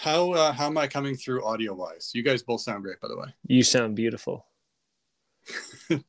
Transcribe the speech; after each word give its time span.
How 0.00 0.32
uh, 0.32 0.52
how 0.52 0.64
am 0.64 0.78
I 0.78 0.86
coming 0.86 1.14
through 1.14 1.44
audio 1.44 1.74
wise? 1.74 2.12
You 2.14 2.22
guys 2.22 2.42
both 2.42 2.62
sound 2.62 2.82
great, 2.82 2.98
by 3.02 3.08
the 3.08 3.18
way. 3.18 3.26
You 3.46 3.62
sound 3.62 3.96
beautiful. 3.96 4.46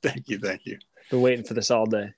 thank 0.02 0.30
you, 0.30 0.40
thank 0.40 0.66
you. 0.66 0.80
Been 1.10 1.20
waiting 1.20 1.44
for 1.44 1.56
this 1.56 1.70
all 1.70 1.86
day. 1.86 2.14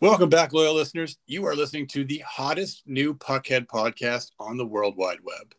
Welcome 0.00 0.28
back, 0.28 0.52
loyal 0.52 0.74
listeners. 0.74 1.18
You 1.26 1.44
are 1.46 1.56
listening 1.56 1.88
to 1.88 2.04
the 2.04 2.22
hottest 2.24 2.84
new 2.86 3.12
Puckhead 3.12 3.66
podcast 3.66 4.30
on 4.38 4.56
the 4.56 4.66
World 4.66 4.96
Wide 4.96 5.24
Web. 5.24 5.52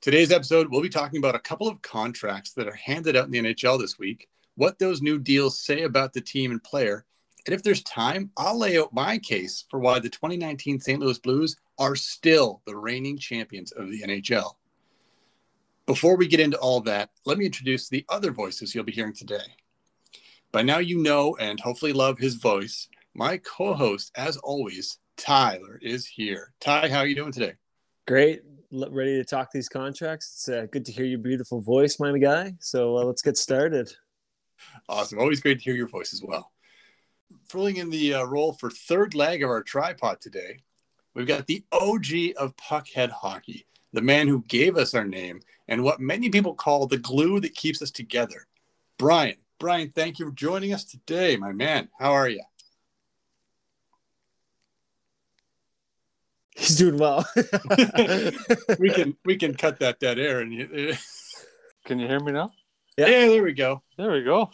Today's 0.00 0.32
episode, 0.32 0.68
we'll 0.70 0.80
be 0.80 0.88
talking 0.88 1.18
about 1.18 1.34
a 1.34 1.40
couple 1.40 1.68
of 1.68 1.82
contracts 1.82 2.54
that 2.54 2.66
are 2.66 2.72
handed 2.72 3.14
out 3.14 3.26
in 3.26 3.30
the 3.30 3.42
NHL 3.42 3.78
this 3.78 3.98
week, 3.98 4.26
what 4.54 4.78
those 4.78 5.02
new 5.02 5.18
deals 5.18 5.60
say 5.60 5.82
about 5.82 6.14
the 6.14 6.22
team 6.22 6.50
and 6.50 6.64
player, 6.64 7.04
and 7.48 7.54
if 7.54 7.62
there's 7.62 7.82
time, 7.82 8.30
I'll 8.36 8.58
lay 8.58 8.78
out 8.78 8.92
my 8.92 9.16
case 9.16 9.64
for 9.70 9.80
why 9.80 10.00
the 10.00 10.10
2019 10.10 10.80
St. 10.80 11.00
Louis 11.00 11.18
Blues 11.18 11.56
are 11.78 11.96
still 11.96 12.60
the 12.66 12.76
reigning 12.76 13.16
champions 13.16 13.72
of 13.72 13.90
the 13.90 14.02
NHL. 14.02 14.52
Before 15.86 16.18
we 16.18 16.28
get 16.28 16.40
into 16.40 16.58
all 16.58 16.82
that, 16.82 17.08
let 17.24 17.38
me 17.38 17.46
introduce 17.46 17.88
the 17.88 18.04
other 18.10 18.32
voices 18.32 18.74
you'll 18.74 18.84
be 18.84 18.92
hearing 18.92 19.14
today. 19.14 19.46
By 20.52 20.60
now, 20.60 20.76
you 20.76 20.98
know 20.98 21.38
and 21.40 21.58
hopefully 21.58 21.94
love 21.94 22.18
his 22.18 22.34
voice. 22.34 22.86
My 23.14 23.38
co 23.38 23.72
host, 23.72 24.12
as 24.14 24.36
always, 24.36 24.98
Tyler, 25.16 25.78
is 25.80 26.04
here. 26.04 26.52
Ty, 26.60 26.90
how 26.90 26.98
are 26.98 27.06
you 27.06 27.14
doing 27.14 27.32
today? 27.32 27.54
Great. 28.06 28.42
Ready 28.70 29.16
to 29.16 29.24
talk 29.24 29.52
these 29.52 29.70
contracts. 29.70 30.34
It's 30.34 30.48
uh, 30.50 30.66
good 30.70 30.84
to 30.84 30.92
hear 30.92 31.06
your 31.06 31.20
beautiful 31.20 31.62
voice, 31.62 31.98
my 31.98 32.18
guy. 32.18 32.56
So 32.60 32.98
uh, 32.98 33.04
let's 33.04 33.22
get 33.22 33.38
started. 33.38 33.90
Awesome. 34.86 35.18
Always 35.18 35.40
great 35.40 35.60
to 35.60 35.64
hear 35.64 35.74
your 35.74 35.88
voice 35.88 36.12
as 36.12 36.22
well 36.22 36.52
filling 37.48 37.76
in 37.76 37.90
the 37.90 38.14
uh, 38.14 38.24
role 38.24 38.52
for 38.52 38.70
third 38.70 39.14
leg 39.14 39.42
of 39.42 39.50
our 39.50 39.62
tripod 39.62 40.20
today, 40.20 40.58
we've 41.14 41.26
got 41.26 41.46
the 41.46 41.64
OG 41.72 42.36
of 42.36 42.56
Puckhead 42.56 43.10
hockey, 43.10 43.66
the 43.92 44.02
man 44.02 44.28
who 44.28 44.44
gave 44.48 44.76
us 44.76 44.94
our 44.94 45.04
name 45.04 45.40
and 45.68 45.82
what 45.84 46.00
many 46.00 46.28
people 46.28 46.54
call 46.54 46.86
the 46.86 46.98
glue 46.98 47.40
that 47.40 47.54
keeps 47.54 47.82
us 47.82 47.90
together. 47.90 48.46
Brian, 48.98 49.36
Brian, 49.58 49.90
thank 49.94 50.18
you 50.18 50.26
for 50.26 50.32
joining 50.32 50.72
us 50.72 50.84
today, 50.84 51.36
my 51.36 51.52
man. 51.52 51.88
How 51.98 52.12
are 52.12 52.28
you? 52.28 52.42
He's 56.56 56.76
doing 56.76 56.98
well. 56.98 57.24
we 58.78 58.90
can 58.90 59.16
we 59.24 59.36
can 59.36 59.54
cut 59.54 59.78
that 59.78 59.98
dead 60.00 60.18
air 60.18 60.40
and 60.40 60.52
you, 60.52 60.94
can 61.84 61.98
you 61.98 62.08
hear 62.08 62.20
me 62.20 62.32
now? 62.32 62.50
Yeah. 62.96 63.06
yeah, 63.06 63.26
there 63.28 63.42
we 63.44 63.52
go. 63.52 63.82
There 63.96 64.10
we 64.10 64.24
go. 64.24 64.50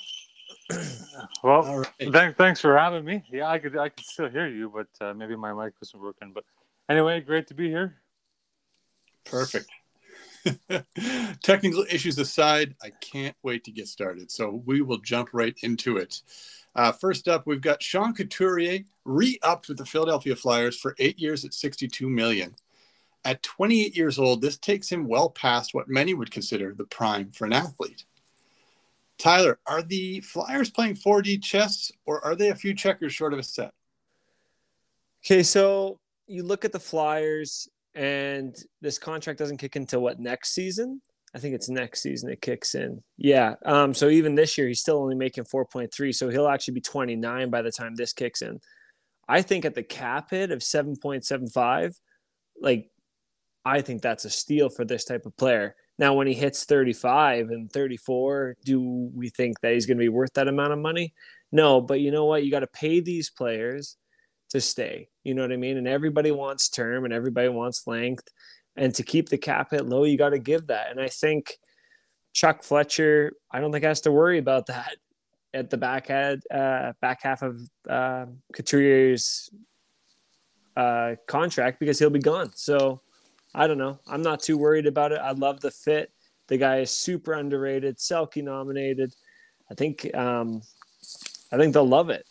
well, 1.43 1.79
right. 1.79 2.13
thanks, 2.13 2.39
thanks 2.39 2.61
for 2.61 2.77
having 2.77 3.05
me. 3.05 3.23
Yeah, 3.31 3.49
I 3.49 3.59
could 3.59 3.77
I 3.77 3.91
could 3.91 4.05
still 4.05 4.29
hear 4.29 4.49
you, 4.49 4.73
but 4.75 4.89
uh, 5.05 5.13
maybe 5.13 5.37
my 5.37 5.53
mic 5.53 5.75
wasn't 5.81 6.03
working. 6.03 6.33
But 6.33 6.45
anyway, 6.89 7.21
great 7.21 7.47
to 7.49 7.55
be 7.55 7.69
here. 7.69 7.97
Perfect. 9.25 9.71
Technical 11.43 11.85
issues 11.91 12.19
aside, 12.19 12.75
I 12.83 12.91
can't 13.01 13.37
wait 13.43 13.65
to 13.65 13.71
get 13.71 13.89
started. 13.89 14.31
So 14.31 14.63
we 14.67 14.83
will 14.83 14.99
jump 14.99 15.31
right 15.33 15.57
into 15.63 15.97
it. 15.97 16.23
Uh, 16.75 16.93
first 16.93 17.29
up, 17.29 17.47
we've 17.47 17.61
got 17.61 17.83
Sean 17.83 18.15
Couturier 18.15 18.81
re-upped 19.05 19.69
with 19.69 19.79
the 19.79 19.87
Philadelphia 19.87 20.37
Flyers 20.37 20.79
for 20.79 20.95
eight 20.99 21.19
years 21.19 21.45
at 21.45 21.55
62 21.55 22.09
million. 22.09 22.55
At 23.25 23.43
28 23.43 23.97
years 23.97 24.19
old, 24.19 24.43
this 24.43 24.59
takes 24.59 24.91
him 24.91 25.09
well 25.09 25.31
past 25.31 25.73
what 25.73 25.89
many 25.89 26.13
would 26.13 26.31
consider 26.31 26.75
the 26.75 26.85
prime 26.85 27.31
for 27.31 27.47
an 27.47 27.55
athlete. 27.55 28.05
Tyler, 29.19 29.59
are 29.67 29.83
the 29.83 30.21
Flyers 30.21 30.71
playing 30.71 30.97
4D 30.97 31.43
chess 31.43 31.93
or 32.07 32.25
are 32.25 32.35
they 32.35 32.49
a 32.49 32.55
few 32.55 32.75
checkers 32.75 33.13
short 33.13 33.33
of 33.33 33.39
a 33.39 33.43
set? 33.43 33.73
Okay, 35.25 35.43
so 35.43 35.99
you 36.27 36.43
look 36.43 36.65
at 36.65 36.73
the 36.73 36.81
Flyers 36.81 37.69
and 37.95 38.57
this 38.81 38.99
contract 38.99 39.39
doesn't 39.39 39.59
kick 39.59 39.77
until 39.77 40.01
what 40.01 40.19
next 40.19 40.53
season? 40.53 41.01
I 41.35 41.39
think 41.39 41.55
it's 41.55 41.69
next 41.69 42.03
season 42.03 42.31
it 42.31 42.41
kicks 42.41 42.75
in. 42.75 43.03
Yeah. 43.17 43.55
Um, 43.65 43.93
so 43.93 44.09
even 44.09 44.35
this 44.35 44.57
year 44.57 44.69
he's 44.69 44.81
still 44.81 44.99
only 44.99 45.17
making 45.17 45.45
4.3. 45.45 46.15
So 46.15 46.29
he'll 46.29 46.47
actually 46.47 46.75
be 46.75 46.81
29 46.81 47.51
by 47.51 47.63
the 47.63 47.73
time 47.73 47.95
this 47.95 48.13
kicks 48.13 48.43
in. 48.43 48.61
I 49.29 49.43
think 49.43 49.65
at 49.65 49.75
the 49.75 49.83
cap 49.83 50.31
hit 50.31 50.53
of 50.53 50.61
7.75, 50.61 51.97
like 52.61 52.91
I 53.65 53.81
think 53.81 54.03
that's 54.03 54.25
a 54.25 54.31
steal 54.31 54.69
for 54.69 54.85
this 54.85 55.05
type 55.05 55.27
of 55.27 55.37
player. 55.37 55.75
Now, 55.99 56.15
when 56.15 56.27
he 56.27 56.35
hits 56.35 56.65
35 56.65 57.51
and 57.51 57.71
34, 57.71 58.57
do 58.65 59.11
we 59.15 59.29
think 59.29 59.61
that 59.61 59.75
he's 59.75 59.87
going 59.87 59.97
to 59.97 60.03
be 60.03 60.09
worth 60.09 60.33
that 60.35 60.49
amount 60.49 60.73
of 60.73 60.79
money? 60.79 61.15
No, 61.53 61.81
but 61.81 62.01
you 62.01 62.11
know 62.11 62.25
what? 62.25 62.45
You 62.45 62.51
got 62.51 62.61
to 62.61 62.67
pay 62.67 63.01
these 63.01 63.31
players 63.31 63.97
to 64.51 64.61
stay. 64.61 65.09
You 65.23 65.35
know 65.35 65.43
what 65.43 65.53
I 65.53 65.57
mean? 65.57 65.77
And 65.77 65.87
everybody 65.87 66.33
wants 66.33 66.69
term 66.69 67.05
and 67.05 67.15
everybody 67.15 67.49
wants 67.49 67.87
length. 67.87 68.29
And 68.77 68.93
to 68.97 69.05
keep 69.05 69.29
the 69.29 69.39
cap 69.39 69.71
hit 69.71 69.87
low, 69.87 70.03
you 70.03 70.19
got 70.19 70.31
to 70.31 70.39
give 70.39 70.67
that. 70.67 70.91
And 70.91 71.01
I 71.01 71.09
think 71.09 71.59
Chuck 72.33 72.65
Fletcher, 72.65 73.33
I 73.53 73.61
don't 73.61 73.71
think 73.71 73.85
has 73.85 74.01
to 74.03 74.13
worry 74.13 74.39
about 74.39 74.67
that 74.67 74.97
at 75.55 75.71
the 75.71 75.77
back 75.77 76.09
head, 76.09 76.43
uh, 76.53 76.93
back 77.01 77.23
half 77.23 77.43
of 77.43 77.57
uh, 77.89 78.27
Couturier's 78.53 79.49
uh, 80.77 81.15
contract 81.29 81.79
because 81.79 82.01
he'll 82.01 82.11
be 82.11 82.19
gone. 82.19 82.51
So 82.57 83.01
I 83.55 83.67
don't 83.67 83.79
know. 83.79 84.01
I'm 84.07 84.23
not 84.23 84.43
too 84.43 84.59
worried 84.59 84.87
about 84.87 85.13
it. 85.13 85.21
I 85.23 85.31
love 85.31 85.61
the 85.61 85.71
fit. 85.71 86.13
The 86.49 86.59
guy 86.59 86.81
is 86.81 86.91
super 86.91 87.33
underrated, 87.33 87.99
Selke 87.99 88.43
nominated. 88.43 89.15
I 89.71 89.75
think 89.75 90.15
um, 90.15 90.63
I 91.53 91.57
think 91.57 91.73
they'll 91.73 91.89
love 91.89 92.11
it. 92.11 92.27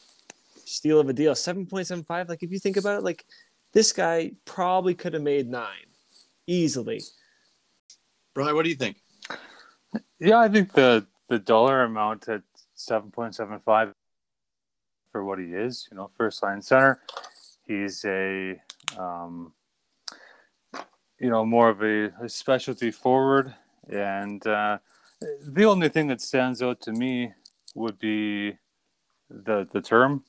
Steal 0.66 1.00
of 1.00 1.10
a 1.10 1.14
deal. 1.14 1.34
7.75. 1.34 2.30
Like 2.30 2.44
if 2.44 2.52
you 2.52 2.60
think 2.60 2.78
about 2.78 3.00
it, 3.00 3.04
like 3.04 3.26
this 3.72 3.92
guy 3.94 4.34
probably 4.46 4.94
could 4.94 5.14
have 5.14 5.24
made 5.24 5.50
nine 5.50 5.88
easily. 6.46 7.02
Brian, 8.34 8.56
what 8.56 8.64
do 8.64 8.70
you 8.70 8.76
think? 8.76 8.98
Yeah, 10.20 10.40
I 10.40 10.50
think 10.50 10.74
the 10.74 11.06
the 11.30 11.40
dollar 11.40 11.84
amount 11.84 12.28
at 12.28 12.42
7.75 12.78 13.94
for 15.12 15.24
what 15.24 15.40
he 15.40 15.46
is, 15.46 15.88
you 15.90 15.98
know, 15.98 16.10
first 16.18 16.44
line 16.44 16.62
center. 16.62 17.02
He's 17.66 18.04
a 18.06 18.60
um, 18.98 19.54
you 21.20 21.30
know, 21.30 21.46
more 21.46 21.70
of 21.70 21.82
a, 21.82 22.12
a 22.22 22.30
specialty 22.30 22.92
forward. 22.92 23.54
And 23.90 24.46
uh, 24.46 24.78
the 25.42 25.66
only 25.66 25.90
thing 25.90 26.08
that 26.08 26.22
stands 26.22 26.62
out 26.62 26.82
to 26.82 26.92
me 26.92 27.34
would 27.76 28.00
be 28.00 28.58
the 29.30 29.68
the 29.72 29.82
term. 29.82 30.24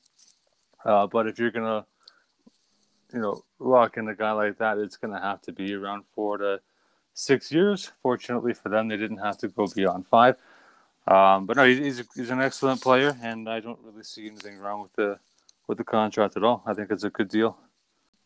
Uh, 0.83 1.07
but 1.07 1.27
if 1.27 1.39
you're 1.39 1.51
gonna, 1.51 1.85
you 3.13 3.19
know, 3.19 3.43
lock 3.59 3.97
in 3.97 4.07
a 4.07 4.15
guy 4.15 4.31
like 4.31 4.57
that, 4.57 4.77
it's 4.77 4.97
gonna 4.97 5.21
have 5.21 5.41
to 5.43 5.51
be 5.51 5.73
around 5.73 6.03
four 6.13 6.37
to 6.37 6.59
six 7.13 7.51
years. 7.51 7.91
Fortunately 8.01 8.53
for 8.53 8.69
them, 8.69 8.87
they 8.87 8.97
didn't 8.97 9.17
have 9.17 9.37
to 9.39 9.47
go 9.47 9.67
beyond 9.67 10.05
five. 10.07 10.35
Um, 11.07 11.45
but 11.45 11.57
no, 11.57 11.65
he's 11.65 12.03
he's 12.15 12.29
an 12.29 12.41
excellent 12.41 12.81
player, 12.81 13.17
and 13.21 13.47
I 13.47 13.59
don't 13.59 13.79
really 13.83 14.03
see 14.03 14.27
anything 14.27 14.57
wrong 14.57 14.81
with 14.81 14.93
the 14.93 15.19
with 15.67 15.77
the 15.77 15.83
contract 15.83 16.35
at 16.35 16.43
all. 16.43 16.63
I 16.65 16.73
think 16.73 16.91
it's 16.91 17.03
a 17.03 17.09
good 17.09 17.29
deal. 17.29 17.57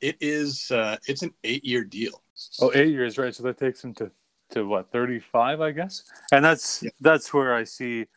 It 0.02 0.18
is. 0.22 0.72
Uh, 0.72 0.98
it's 1.08 1.22
an 1.24 1.34
eight-year 1.44 1.84
deal. 1.84 2.24
Oh, 2.62 2.72
eight 2.74 2.90
years, 2.90 3.18
right? 3.18 3.34
So 3.34 3.44
that 3.44 3.58
takes 3.58 3.84
him 3.84 3.94
to 3.96 4.12
to 4.52 4.64
what 4.64 4.92
thirty-five, 4.92 5.62
I 5.62 5.72
guess. 5.72 6.04
And 6.32 6.44
that's 6.44 6.84
yeah. 6.84 6.92
that's 7.02 7.34
where 7.34 7.54
I 7.54 7.64
see 7.64 8.08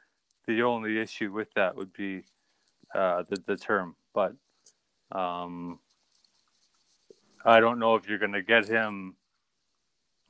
the 0.47 0.62
only 0.62 0.99
issue 0.99 1.33
with 1.33 1.53
that 1.55 1.77
would 1.77 1.93
be 1.93 2.22
uh, 2.94 3.25
the 3.28 3.43
the 3.47 3.56
term. 3.56 3.97
But 4.15 4.34
um, 5.12 5.78
I 7.44 7.61
don't 7.61 7.78
know 7.78 7.97
if 7.97 8.09
you're 8.09 8.19
going 8.19 8.32
to 8.32 8.43
get 8.43 8.66
him 8.66 9.16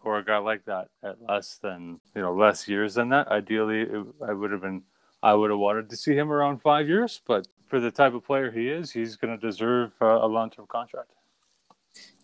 or 0.04 0.18
a 0.18 0.24
guy 0.24 0.38
like 0.38 0.64
that 0.64 0.88
at 1.02 1.16
less 1.28 1.58
than 1.62 2.00
you 2.14 2.22
know 2.22 2.34
less 2.34 2.66
years 2.68 2.94
than 2.94 3.10
that. 3.10 3.28
Ideally, 3.28 3.82
it, 3.82 4.06
I 4.26 4.32
would 4.32 4.50
have 4.50 4.62
been 4.62 4.82
I 5.22 5.34
would 5.34 5.50
have 5.50 5.58
wanted 5.58 5.90
to 5.90 5.96
see 5.96 6.14
him 6.14 6.32
around 6.32 6.62
five 6.62 6.88
years, 6.88 7.20
but 7.26 7.46
for 7.66 7.80
the 7.80 7.90
type 7.90 8.14
of 8.14 8.24
player 8.24 8.50
he 8.50 8.68
is, 8.68 8.90
he's 8.90 9.16
going 9.16 9.38
to 9.38 9.46
deserve 9.46 9.92
uh, 10.00 10.18
a 10.22 10.26
long 10.26 10.50
term 10.50 10.66
contract. 10.68 11.12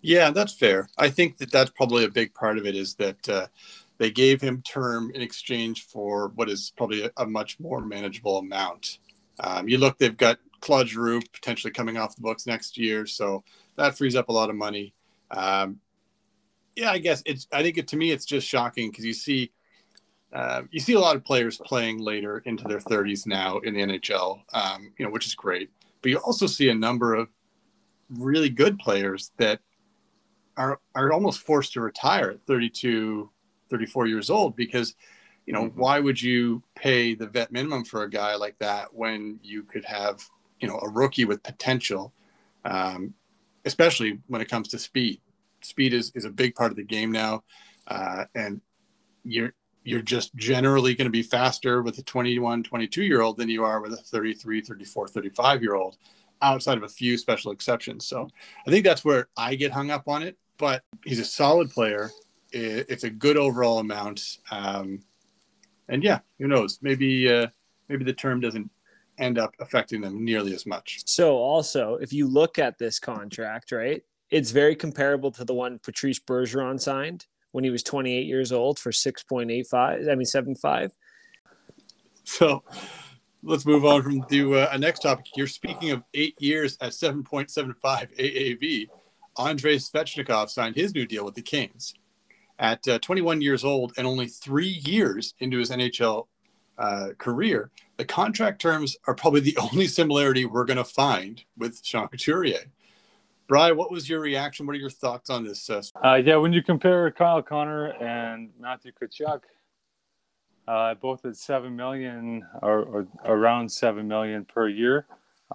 Yeah, 0.00 0.30
that's 0.30 0.54
fair. 0.54 0.88
I 0.96 1.10
think 1.10 1.38
that 1.38 1.50
that's 1.50 1.70
probably 1.70 2.04
a 2.04 2.10
big 2.10 2.32
part 2.34 2.58
of 2.58 2.66
it 2.66 2.76
is 2.76 2.94
that 2.96 3.28
uh, 3.28 3.46
they 3.98 4.10
gave 4.10 4.40
him 4.40 4.62
term 4.62 5.10
in 5.14 5.22
exchange 5.22 5.86
for 5.86 6.28
what 6.34 6.48
is 6.48 6.72
probably 6.76 7.04
a, 7.04 7.10
a 7.16 7.26
much 7.26 7.58
more 7.58 7.80
manageable 7.80 8.38
amount. 8.38 8.98
Um, 9.40 9.68
you 9.68 9.78
look, 9.78 9.98
they've 9.98 10.16
got 10.16 10.38
Claude 10.60 10.88
Giroux 10.88 11.20
potentially 11.32 11.72
coming 11.72 11.96
off 11.96 12.16
the 12.16 12.22
books 12.22 12.46
next 12.46 12.78
year, 12.78 13.06
so 13.06 13.42
that 13.76 13.96
frees 13.96 14.14
up 14.16 14.28
a 14.28 14.32
lot 14.32 14.50
of 14.50 14.56
money. 14.56 14.94
Um, 15.30 15.80
yeah, 16.76 16.90
I 16.90 16.98
guess 16.98 17.22
it's. 17.26 17.48
I 17.52 17.62
think 17.62 17.78
it, 17.78 17.88
to 17.88 17.96
me, 17.96 18.12
it's 18.12 18.24
just 18.24 18.46
shocking 18.46 18.90
because 18.90 19.04
you 19.04 19.12
see, 19.12 19.50
uh, 20.32 20.62
you 20.70 20.78
see 20.78 20.92
a 20.94 21.00
lot 21.00 21.16
of 21.16 21.24
players 21.24 21.60
playing 21.64 21.98
later 21.98 22.38
into 22.46 22.64
their 22.64 22.78
30s 22.78 23.26
now 23.26 23.58
in 23.58 23.74
the 23.74 23.80
NHL, 23.80 24.40
um, 24.52 24.92
you 24.96 25.04
know, 25.04 25.10
which 25.10 25.26
is 25.26 25.34
great. 25.34 25.70
But 26.02 26.10
you 26.12 26.18
also 26.18 26.46
see 26.46 26.68
a 26.68 26.74
number 26.74 27.14
of 27.14 27.28
really 28.10 28.48
good 28.48 28.78
players 28.78 29.32
that 29.38 29.60
are 30.58 30.80
are 30.94 31.12
almost 31.12 31.40
forced 31.40 31.72
to 31.72 31.80
retire 31.80 32.30
at 32.30 32.42
32 32.42 33.30
34 33.70 34.06
years 34.06 34.28
old 34.28 34.56
because 34.56 34.94
you 35.46 35.52
know 35.52 35.64
mm-hmm. 35.64 35.80
why 35.80 36.00
would 36.00 36.20
you 36.20 36.62
pay 36.74 37.14
the 37.14 37.26
vet 37.26 37.50
minimum 37.50 37.84
for 37.84 38.02
a 38.02 38.10
guy 38.10 38.34
like 38.34 38.58
that 38.58 38.92
when 38.92 39.38
you 39.42 39.62
could 39.62 39.84
have 39.84 40.22
you 40.60 40.68
know 40.68 40.78
a 40.82 40.88
rookie 40.88 41.24
with 41.24 41.42
potential 41.42 42.12
um, 42.64 43.14
especially 43.64 44.18
when 44.26 44.40
it 44.40 44.48
comes 44.48 44.68
to 44.68 44.78
speed. 44.78 45.20
Speed 45.62 45.92
is, 45.92 46.12
is 46.14 46.24
a 46.24 46.30
big 46.30 46.54
part 46.54 46.70
of 46.70 46.76
the 46.76 46.84
game 46.84 47.10
now. 47.12 47.42
Uh, 47.86 48.24
and 48.34 48.60
you're, 49.24 49.52
you're 49.84 50.02
just 50.02 50.34
generally 50.36 50.94
going 50.94 51.06
to 51.06 51.10
be 51.10 51.22
faster 51.22 51.82
with 51.82 51.98
a 51.98 52.02
21, 52.02 52.62
22 52.62 53.02
year 53.02 53.22
old 53.22 53.36
than 53.36 53.48
you 53.48 53.64
are 53.64 53.80
with 53.80 53.92
a 53.92 53.96
33, 53.96 54.60
34, 54.60 55.08
35 55.08 55.62
year 55.62 55.74
old 55.74 55.96
outside 56.40 56.76
of 56.76 56.84
a 56.84 56.88
few 56.88 57.18
special 57.18 57.50
exceptions. 57.50 58.06
So 58.06 58.28
I 58.66 58.70
think 58.70 58.84
that's 58.84 59.04
where 59.04 59.28
I 59.36 59.54
get 59.54 59.72
hung 59.72 59.90
up 59.90 60.06
on 60.06 60.22
it, 60.22 60.36
but 60.58 60.82
he's 61.04 61.20
a 61.20 61.24
solid 61.24 61.70
player. 61.70 62.10
It's 62.52 63.04
a 63.04 63.10
good 63.10 63.36
overall 63.36 63.78
amount. 63.78 64.38
Um, 64.50 65.00
and 65.88 66.02
yeah, 66.02 66.20
who 66.38 66.48
knows? 66.48 66.78
Maybe, 66.82 67.32
uh, 67.32 67.48
maybe 67.88 68.04
the 68.04 68.12
term 68.12 68.40
doesn't 68.40 68.70
end 69.18 69.38
up 69.38 69.54
affecting 69.60 70.00
them 70.00 70.24
nearly 70.24 70.54
as 70.54 70.66
much. 70.66 71.00
So 71.06 71.36
also, 71.36 71.94
if 71.96 72.12
you 72.12 72.26
look 72.26 72.58
at 72.58 72.78
this 72.78 72.98
contract, 72.98 73.72
right, 73.72 74.02
it's 74.30 74.50
very 74.50 74.76
comparable 74.76 75.30
to 75.32 75.44
the 75.44 75.54
one 75.54 75.78
Patrice 75.78 76.18
Bergeron 76.18 76.80
signed 76.80 77.26
when 77.52 77.64
he 77.64 77.70
was 77.70 77.82
28 77.82 78.26
years 78.26 78.52
old 78.52 78.78
for 78.78 78.90
6.85. 78.90 80.10
I 80.10 80.14
mean, 80.14 80.24
75. 80.24 80.92
So 82.24 82.62
let's 83.42 83.64
move 83.64 83.84
on 83.84 84.02
from 84.02 84.22
to 84.24 84.56
uh, 84.56 84.68
a 84.72 84.78
next 84.78 85.00
topic. 85.00 85.26
You're 85.34 85.46
speaking 85.46 85.90
of 85.90 86.02
eight 86.14 86.34
years 86.40 86.76
at 86.80 86.90
7.75 86.90 87.74
AAV. 87.80 88.86
Andrei 89.38 89.76
Svechnikov 89.76 90.50
signed 90.50 90.76
his 90.76 90.94
new 90.94 91.06
deal 91.06 91.24
with 91.24 91.34
the 91.34 91.42
Kings 91.42 91.94
at 92.58 92.86
uh, 92.88 92.98
21 92.98 93.40
years 93.40 93.64
old 93.64 93.92
and 93.96 94.06
only 94.06 94.26
three 94.26 94.80
years 94.84 95.34
into 95.38 95.58
his 95.58 95.70
NHL 95.70 96.26
uh, 96.78 97.08
career. 97.18 97.70
The 97.96 98.04
contract 98.04 98.60
terms 98.60 98.96
are 99.06 99.14
probably 99.14 99.40
the 99.40 99.56
only 99.72 99.86
similarity 99.86 100.44
we're 100.44 100.64
going 100.64 100.76
to 100.78 100.84
find 100.84 101.42
with 101.56 101.84
Sean 101.84 102.08
Couturier. 102.08 102.64
Brian, 103.48 103.76
what 103.76 103.90
was 103.90 104.08
your 104.08 104.20
reaction? 104.20 104.66
What 104.66 104.76
are 104.76 104.78
your 104.78 104.90
thoughts 104.90 105.30
on 105.30 105.44
this? 105.44 105.70
Uh, 105.70 105.82
uh, 106.04 106.16
yeah, 106.16 106.36
when 106.36 106.52
you 106.52 106.62
compare 106.62 107.10
Kyle 107.10 107.42
Connor 107.42 107.92
and 107.92 108.50
Matthew 108.60 108.92
Tkachuk, 108.92 109.40
uh, 110.66 110.94
both 110.94 111.24
at 111.24 111.34
seven 111.34 111.74
million 111.74 112.46
or, 112.60 112.82
or, 112.82 113.08
around 113.24 113.72
seven 113.72 114.06
million 114.06 114.44
per 114.44 114.68
year, 114.68 115.06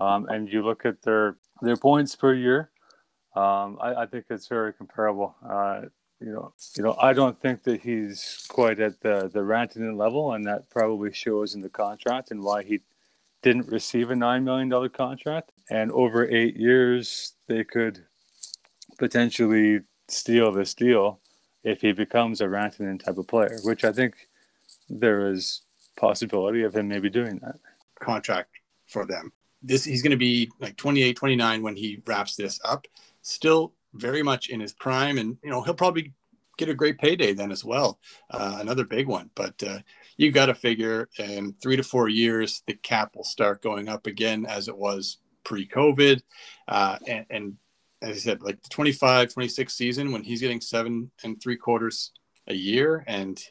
um, 0.02 0.26
and 0.28 0.52
you 0.52 0.66
look 0.66 0.86
at 0.86 1.04
their 1.04 1.38
their 1.62 1.78
points 1.78 2.16
per 2.16 2.34
year, 2.34 2.72
um, 3.36 3.78
I, 3.82 3.96
I, 3.96 4.06
think 4.06 4.26
it's 4.30 4.48
very 4.48 4.74
comparable. 4.74 5.36
Uh, 5.48 5.82
you 6.20 6.32
know, 6.32 6.54
you 6.78 6.84
know, 6.84 6.96
I 7.02 7.14
don't 7.14 7.40
think 7.42 7.64
that 7.64 7.82
he's 7.82 8.46
quite 8.48 8.80
at 8.80 9.02
the 9.02 9.30
the 9.34 9.40
Rantanen 9.40 9.98
level, 9.98 10.34
and 10.34 10.46
that 10.46 10.70
probably 10.70 11.12
shows 11.12 11.56
in 11.56 11.62
the 11.62 11.70
contract 11.70 12.32
and 12.32 12.44
why 12.44 12.64
he 12.64 12.82
didn't 13.42 13.68
receive 13.68 14.12
a 14.12 14.16
nine 14.16 14.44
million 14.44 14.70
dollar 14.70 14.90
contract. 14.90 15.52
And 15.70 15.92
over 15.92 16.30
eight 16.30 16.56
years, 16.56 17.34
they 17.48 17.64
could 17.64 18.06
potentially 18.98 19.82
steal 20.08 20.52
this 20.52 20.74
deal 20.74 21.20
if 21.64 21.82
he 21.82 21.92
becomes 21.92 22.42
a 22.42 22.46
Rantanen 22.46 23.04
type 23.04 23.18
of 23.18 23.28
player, 23.28 23.58
which 23.64 23.84
I 23.84 23.92
think 23.92 24.16
there 24.90 25.32
is 25.32 25.62
possibility 25.98 26.64
of 26.64 26.76
him 26.76 26.88
maybe 26.88 27.10
doing 27.10 27.40
that. 27.40 27.56
Contract 28.00 28.50
for 28.88 29.06
them. 29.06 29.32
This 29.62 29.84
he's 29.86 30.02
going 30.02 30.12
to 30.12 30.18
be 30.18 30.52
like 30.60 30.76
28, 30.76 31.16
29 31.16 31.62
when 31.62 31.76
he 31.76 32.02
wraps 32.06 32.36
this 32.36 32.60
up. 32.66 32.86
Still 33.24 33.74
very 33.94 34.22
much 34.22 34.50
in 34.50 34.60
his 34.60 34.74
prime, 34.74 35.18
and 35.18 35.38
you 35.44 35.50
know 35.50 35.62
he'll 35.62 35.74
probably 35.74 36.14
get 36.58 36.70
a 36.70 36.74
great 36.74 37.00
payday 37.00 37.34
then 37.34 37.52
as 37.52 37.66
well. 37.66 38.00
Uh, 38.30 38.58
another 38.60 38.86
big 38.86 39.08
one, 39.08 39.30
but 39.36 39.62
uh, 39.64 39.80
you 40.18 40.32
got 40.32 40.46
to 40.46 40.54
figure 40.54 41.10
in 41.18 41.54
three 41.62 41.76
to 41.76 41.84
four 41.84 42.08
years 42.08 42.62
the 42.68 42.76
cap 42.76 43.16
will 43.16 43.24
start 43.24 43.64
going 43.64 43.90
up 43.90 44.06
again 44.06 44.46
as 44.46 44.68
it 44.68 44.78
was 44.78 45.18
pre-COVID, 45.44 46.22
uh, 46.68 46.98
and, 47.08 47.26
and 47.30 47.58
as 48.02 48.18
I 48.18 48.20
said, 48.20 48.42
like 48.42 48.62
the 48.62 48.70
25, 48.70 49.34
26 49.34 49.74
season 49.74 50.12
when 50.12 50.24
he's 50.24 50.42
getting 50.42 50.62
seven 50.62 51.10
and 51.24 51.42
three 51.42 51.56
quarters 51.56 52.12
a 52.48 52.54
year, 52.54 53.04
and 53.08 53.42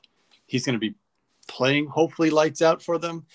he's 0.47 0.65
going 0.67 0.75
to 0.75 0.81
be 0.81 0.95
playing 1.49 1.87
hopefully 1.87 2.31
lights 2.31 2.63
out 2.63 2.83
for 2.83 2.99
them. 2.99 3.27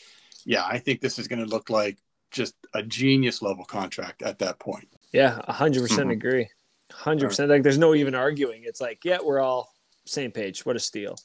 Yeah, 0.46 0.66
I 0.66 0.78
think 0.78 1.02
this 1.02 1.20
is 1.20 1.28
going 1.28 1.44
to 1.44 1.50
look 1.50 1.70
like 1.70 1.98
just 2.32 2.56
a 2.74 2.84
genius 2.84 3.42
level 3.42 3.66
contract 3.66 4.22
at 4.22 4.40
that 4.40 4.60
point. 4.60 4.88
Yeah, 5.12 5.40
hundred 5.48 5.82
percent 5.82 6.02
mm-hmm. 6.02 6.12
agree. 6.12 6.50
Hundred 6.92 7.30
percent. 7.30 7.50
Like, 7.50 7.64
there's 7.64 7.78
no 7.78 7.96
even 7.96 8.16
arguing. 8.16 8.64
It's 8.66 8.82
like, 8.82 9.04
yeah, 9.04 9.18
we're 9.24 9.40
all 9.40 9.74
same 10.06 10.32
page. 10.32 10.66
What 10.66 10.76
a 10.76 10.80
steal. 10.80 11.18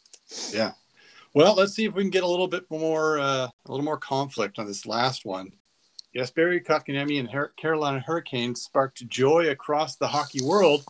Yeah. 0.51 0.73
Well, 1.35 1.55
let's 1.55 1.75
see 1.75 1.87
if 1.87 1.95
we 1.95 2.03
can 2.03 2.11
get 2.11 2.25
a 2.25 2.29
little 2.29 2.49
bit 2.49 2.65
more, 2.71 3.19
uh, 3.19 3.47
a 3.47 3.71
little 3.71 3.85
more 3.85 3.97
conflict 3.97 4.59
on 4.59 4.67
this 4.67 4.87
last 4.87 5.25
one. 5.25 5.53
Jesperi 6.15 6.65
Kotkaniemi 6.65 7.19
and 7.19 7.31
Her- 7.31 7.55
Carolina 7.57 8.01
Hurricanes 8.01 8.63
sparked 8.63 9.07
joy 9.09 9.49
across 9.49 9.97
the 9.97 10.09
hockey 10.09 10.43
world 10.43 10.85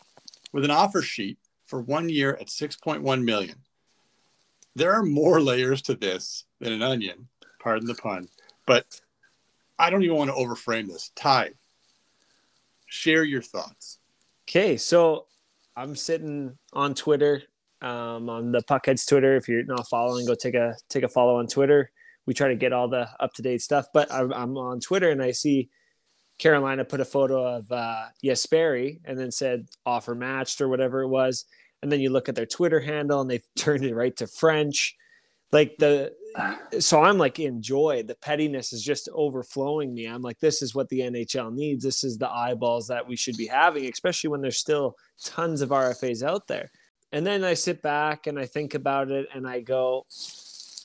with 0.53 0.65
an 0.65 0.71
offer 0.71 1.01
sheet 1.01 1.39
for 1.65 1.81
one 1.81 2.09
year 2.09 2.37
at 2.41 2.49
6.1 2.49 3.25
million. 3.25 3.57
There 4.75 4.93
are 4.93 5.05
more 5.05 5.41
layers 5.41 5.83
to 5.83 5.95
this 5.95 6.45
than 6.61 6.73
an 6.73 6.83
onion, 6.83 7.29
pardon 7.61 7.87
the 7.87 7.95
pun, 7.95 8.29
but 8.67 8.85
I 9.79 9.91
don't 9.91 10.03
even 10.03 10.17
want 10.17 10.31
to 10.31 10.35
overframe 10.35 10.89
this. 10.89 11.13
Ty, 11.15 11.53
share 12.93 13.25
your 13.25 13.41
thoughts. 13.41 13.99
Okay, 14.49 14.77
so 14.77 15.27
I'm 15.77 15.97
sitting 15.97 16.59
on 16.75 16.95
Twitter, 16.95 17.43
um, 17.81 18.29
on 18.29 18.53
the 18.53 18.63
Puckheads 18.63 19.09
Twitter. 19.09 19.35
If 19.35 19.49
you're 19.49 19.65
not 19.65 19.89
following, 19.89 20.27
go 20.27 20.35
take 20.35 20.55
a 20.55 20.77
take 20.91 21.03
a 21.03 21.09
follow 21.09 21.39
on 21.39 21.47
Twitter. 21.47 21.91
We 22.27 22.35
try 22.35 22.49
to 22.49 22.55
get 22.55 22.73
all 22.73 22.89
the 22.89 23.09
up 23.19 23.33
to 23.35 23.43
date 23.43 23.63
stuff. 23.63 23.87
But 23.95 24.13
I'm, 24.13 24.33
I'm, 24.33 24.57
on 24.59 24.79
Twitter 24.79 25.11
and 25.11 25.23
I 25.23 25.33
see 25.33 25.71
Carolina 26.39 26.85
put 26.85 27.01
a 27.01 27.05
photo 27.05 27.57
of 27.57 27.73
uh, 27.73 28.05
Jesperi 28.23 29.01
and 29.05 29.19
then 29.19 29.33
said 29.33 29.67
offer 29.87 30.15
matched 30.15 30.61
or 30.61 30.69
whatever 30.69 31.01
it 31.01 31.09
was. 31.09 31.47
And 31.83 31.91
then 31.91 32.01
you 32.01 32.11
look 32.11 32.29
at 32.29 32.35
their 32.35 32.47
Twitter 32.47 32.79
handle 32.79 33.23
and 33.23 33.31
they've 33.31 33.49
turned 33.57 33.85
it 33.85 33.95
right 33.95 34.15
to 34.17 34.27
French. 34.27 34.95
Like 35.51 35.77
the 35.79 36.13
so 36.79 37.03
I'm 37.03 37.19
like 37.19 37.39
in 37.39 37.63
joy. 37.63 38.03
The 38.03 38.15
pettiness 38.15 38.73
is 38.73 38.83
just 38.83 39.09
overflowing 39.13 39.95
me. 39.95 40.07
I'm 40.07 40.23
like, 40.23 40.39
this 40.39 40.63
is 40.63 40.75
what 40.75 40.89
the 40.89 41.01
NHL 41.01 41.55
needs. 41.55 41.85
This 41.85 42.05
is 42.05 42.19
the 42.19 42.31
eyeballs 42.31 42.89
that 42.89 43.07
we 43.07 43.17
should 43.17 43.37
be 43.37 43.47
having, 43.47 43.87
especially 43.87 44.31
when 44.31 44.41
there's 44.41 44.59
still 44.59 44.97
tons 45.23 45.61
of 45.61 45.71
RFAs 45.71 46.23
out 46.23 46.47
there. 46.49 46.71
And 47.13 47.27
then 47.27 47.45
I 47.45 47.55
sit 47.55 47.83
back 47.83 48.27
and 48.27 48.39
I 48.39 48.47
think 48.47 48.75
about 48.75 49.11
it 49.11 49.29
and 49.35 49.47
I 49.47 49.61
go, 49.61 50.07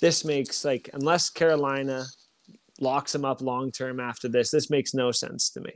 this 0.01 0.25
makes 0.25 0.65
like 0.65 0.89
unless 0.93 1.29
Carolina 1.29 2.05
locks 2.79 3.15
him 3.15 3.25
up 3.25 3.41
long 3.41 3.71
term 3.71 3.99
after 3.99 4.27
this, 4.27 4.51
this 4.51 4.69
makes 4.69 4.93
no 4.93 5.11
sense 5.11 5.49
to 5.51 5.61
me. 5.61 5.71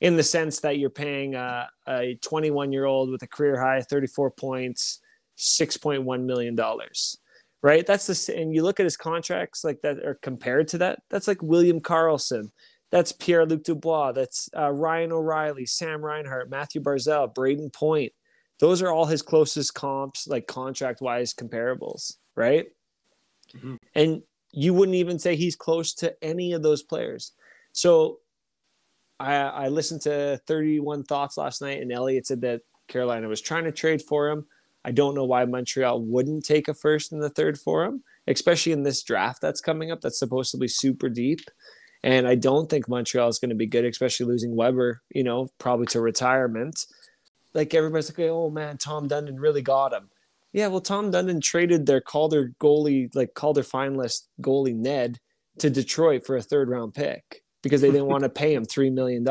In 0.00 0.16
the 0.16 0.22
sense 0.22 0.60
that 0.60 0.78
you're 0.78 0.90
paying 0.90 1.34
a, 1.36 1.68
a 1.88 2.18
21 2.22 2.72
year 2.72 2.84
old 2.84 3.10
with 3.10 3.22
a 3.22 3.28
career 3.28 3.58
high 3.60 3.80
34 3.80 4.32
points, 4.32 5.00
$6.1 5.38 6.24
million 6.24 6.56
right? 7.62 7.86
That's 7.86 8.06
the 8.06 8.36
and 8.36 8.54
you 8.54 8.62
look 8.62 8.80
at 8.80 8.84
his 8.84 8.96
contracts 8.96 9.64
like 9.64 9.80
that 9.82 9.98
are 10.04 10.18
compared 10.22 10.68
to 10.68 10.78
that. 10.78 11.00
That's 11.10 11.28
like 11.28 11.42
William 11.42 11.80
Karlsson. 11.80 12.50
that's 12.90 13.12
Pierre 13.12 13.46
Luc 13.46 13.64
Dubois, 13.64 14.12
that's 14.12 14.48
uh, 14.56 14.70
Ryan 14.70 15.12
O'Reilly, 15.12 15.66
Sam 15.66 16.04
Reinhart, 16.04 16.50
Matthew 16.50 16.80
Barzal, 16.80 17.34
Brayden 17.34 17.72
Point. 17.72 18.12
Those 18.58 18.80
are 18.80 18.90
all 18.90 19.06
his 19.06 19.22
closest 19.22 19.74
comps, 19.74 20.26
like 20.26 20.46
contract 20.46 21.00
wise 21.00 21.34
comparables, 21.34 22.14
right? 22.36 22.66
Mm-hmm. 23.54 23.76
And 23.94 24.22
you 24.52 24.72
wouldn't 24.72 24.96
even 24.96 25.18
say 25.18 25.36
he's 25.36 25.56
close 25.56 25.92
to 25.94 26.14
any 26.24 26.52
of 26.52 26.62
those 26.62 26.82
players. 26.82 27.32
So 27.72 28.20
I, 29.20 29.34
I 29.34 29.68
listened 29.68 30.02
to 30.02 30.40
31 30.46 31.04
Thoughts 31.04 31.36
last 31.36 31.60
night, 31.60 31.82
and 31.82 31.92
Elliotte 31.92 32.26
said 32.26 32.40
that 32.42 32.62
Carolina 32.88 33.28
was 33.28 33.40
trying 33.40 33.64
to 33.64 33.72
trade 33.72 34.02
for 34.02 34.28
him. 34.28 34.46
I 34.86 34.92
don't 34.92 35.16
know 35.16 35.24
why 35.24 35.44
Montreal 35.44 36.00
wouldn't 36.00 36.44
take 36.44 36.68
a 36.68 36.74
first 36.74 37.10
and 37.10 37.20
the 37.20 37.28
third 37.28 37.58
for 37.58 37.84
him, 37.84 38.04
especially 38.28 38.70
in 38.70 38.84
this 38.84 39.02
draft 39.02 39.42
that's 39.42 39.60
coming 39.60 39.90
up 39.90 40.00
that's 40.00 40.20
supposed 40.20 40.52
to 40.52 40.58
be 40.58 40.68
super 40.68 41.08
deep. 41.08 41.40
And 42.04 42.28
I 42.28 42.36
don't 42.36 42.70
think 42.70 42.88
Montreal 42.88 43.28
is 43.28 43.40
going 43.40 43.48
to 43.50 43.56
be 43.56 43.66
good, 43.66 43.84
especially 43.84 44.26
losing 44.26 44.54
Weber, 44.54 45.02
you 45.10 45.24
know, 45.24 45.48
probably 45.58 45.86
to 45.86 46.00
retirement. 46.00 46.86
Like 47.52 47.74
everybody's 47.74 48.16
like, 48.16 48.28
oh 48.30 48.48
man, 48.48 48.78
Tom 48.78 49.08
Dundon 49.08 49.40
really 49.40 49.60
got 49.60 49.92
him. 49.92 50.08
Yeah, 50.52 50.68
well, 50.68 50.80
Tom 50.80 51.10
Dundon 51.10 51.42
traded 51.42 51.86
their 51.86 52.00
Calder 52.00 52.52
goalie, 52.60 53.12
like 53.12 53.34
Calder 53.34 53.64
finalist 53.64 54.28
goalie 54.40 54.76
Ned, 54.76 55.18
to 55.58 55.68
Detroit 55.68 56.24
for 56.24 56.36
a 56.36 56.42
third 56.42 56.68
round 56.68 56.94
pick 56.94 57.42
because 57.64 57.80
they 57.80 57.90
didn't 57.90 58.06
want 58.08 58.22
to 58.22 58.28
pay 58.28 58.54
him 58.54 58.64
$3 58.64 58.92
million. 58.92 59.26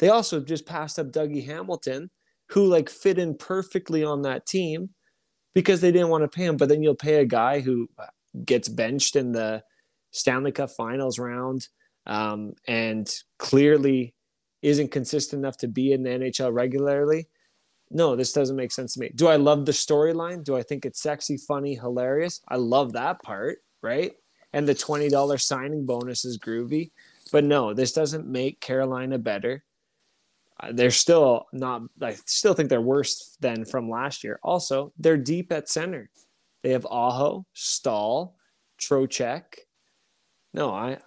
They 0.00 0.10
also 0.10 0.40
just 0.40 0.66
passed 0.66 0.98
up 0.98 1.12
Dougie 1.12 1.46
Hamilton 1.46 2.10
who 2.50 2.66
like 2.66 2.88
fit 2.88 3.18
in 3.18 3.36
perfectly 3.36 4.04
on 4.04 4.22
that 4.22 4.46
team 4.46 4.90
because 5.54 5.80
they 5.80 5.92
didn't 5.92 6.08
want 6.08 6.22
to 6.22 6.28
pay 6.28 6.44
him. 6.44 6.56
But 6.56 6.68
then 6.68 6.82
you'll 6.82 6.94
pay 6.94 7.16
a 7.16 7.24
guy 7.24 7.60
who 7.60 7.88
gets 8.44 8.68
benched 8.68 9.16
in 9.16 9.32
the 9.32 9.62
Stanley 10.10 10.52
Cup 10.52 10.70
Finals 10.70 11.18
round 11.18 11.68
um, 12.06 12.54
and 12.66 13.12
clearly 13.38 14.14
isn't 14.62 14.90
consistent 14.90 15.40
enough 15.40 15.58
to 15.58 15.68
be 15.68 15.92
in 15.92 16.02
the 16.02 16.10
NHL 16.10 16.52
regularly. 16.52 17.28
No, 17.90 18.16
this 18.16 18.32
doesn't 18.32 18.56
make 18.56 18.72
sense 18.72 18.94
to 18.94 19.00
me. 19.00 19.10
Do 19.14 19.28
I 19.28 19.36
love 19.36 19.66
the 19.66 19.72
storyline? 19.72 20.42
Do 20.42 20.56
I 20.56 20.62
think 20.62 20.84
it's 20.84 21.02
sexy, 21.02 21.36
funny, 21.36 21.74
hilarious? 21.74 22.40
I 22.48 22.56
love 22.56 22.92
that 22.94 23.22
part, 23.22 23.58
right? 23.82 24.12
And 24.52 24.66
the 24.66 24.74
$20 24.74 25.40
signing 25.40 25.84
bonus 25.84 26.24
is 26.24 26.38
groovy. 26.38 26.92
But 27.30 27.44
no, 27.44 27.74
this 27.74 27.92
doesn't 27.92 28.26
make 28.26 28.60
Carolina 28.60 29.18
better 29.18 29.64
Uh, 29.64 29.73
they're 30.72 30.90
still 30.90 31.46
not. 31.52 31.82
I 32.00 32.16
still 32.26 32.54
think 32.54 32.68
they're 32.68 32.80
worse 32.80 33.36
than 33.40 33.64
from 33.64 33.90
last 33.90 34.24
year. 34.24 34.38
Also, 34.42 34.92
they're 34.98 35.16
deep 35.16 35.52
at 35.52 35.68
center. 35.68 36.10
They 36.62 36.70
have 36.70 36.86
Aho, 36.86 37.46
Staal, 37.52 38.36
Trocheck. 38.80 39.42
No, 40.52 40.70
I 40.70 40.98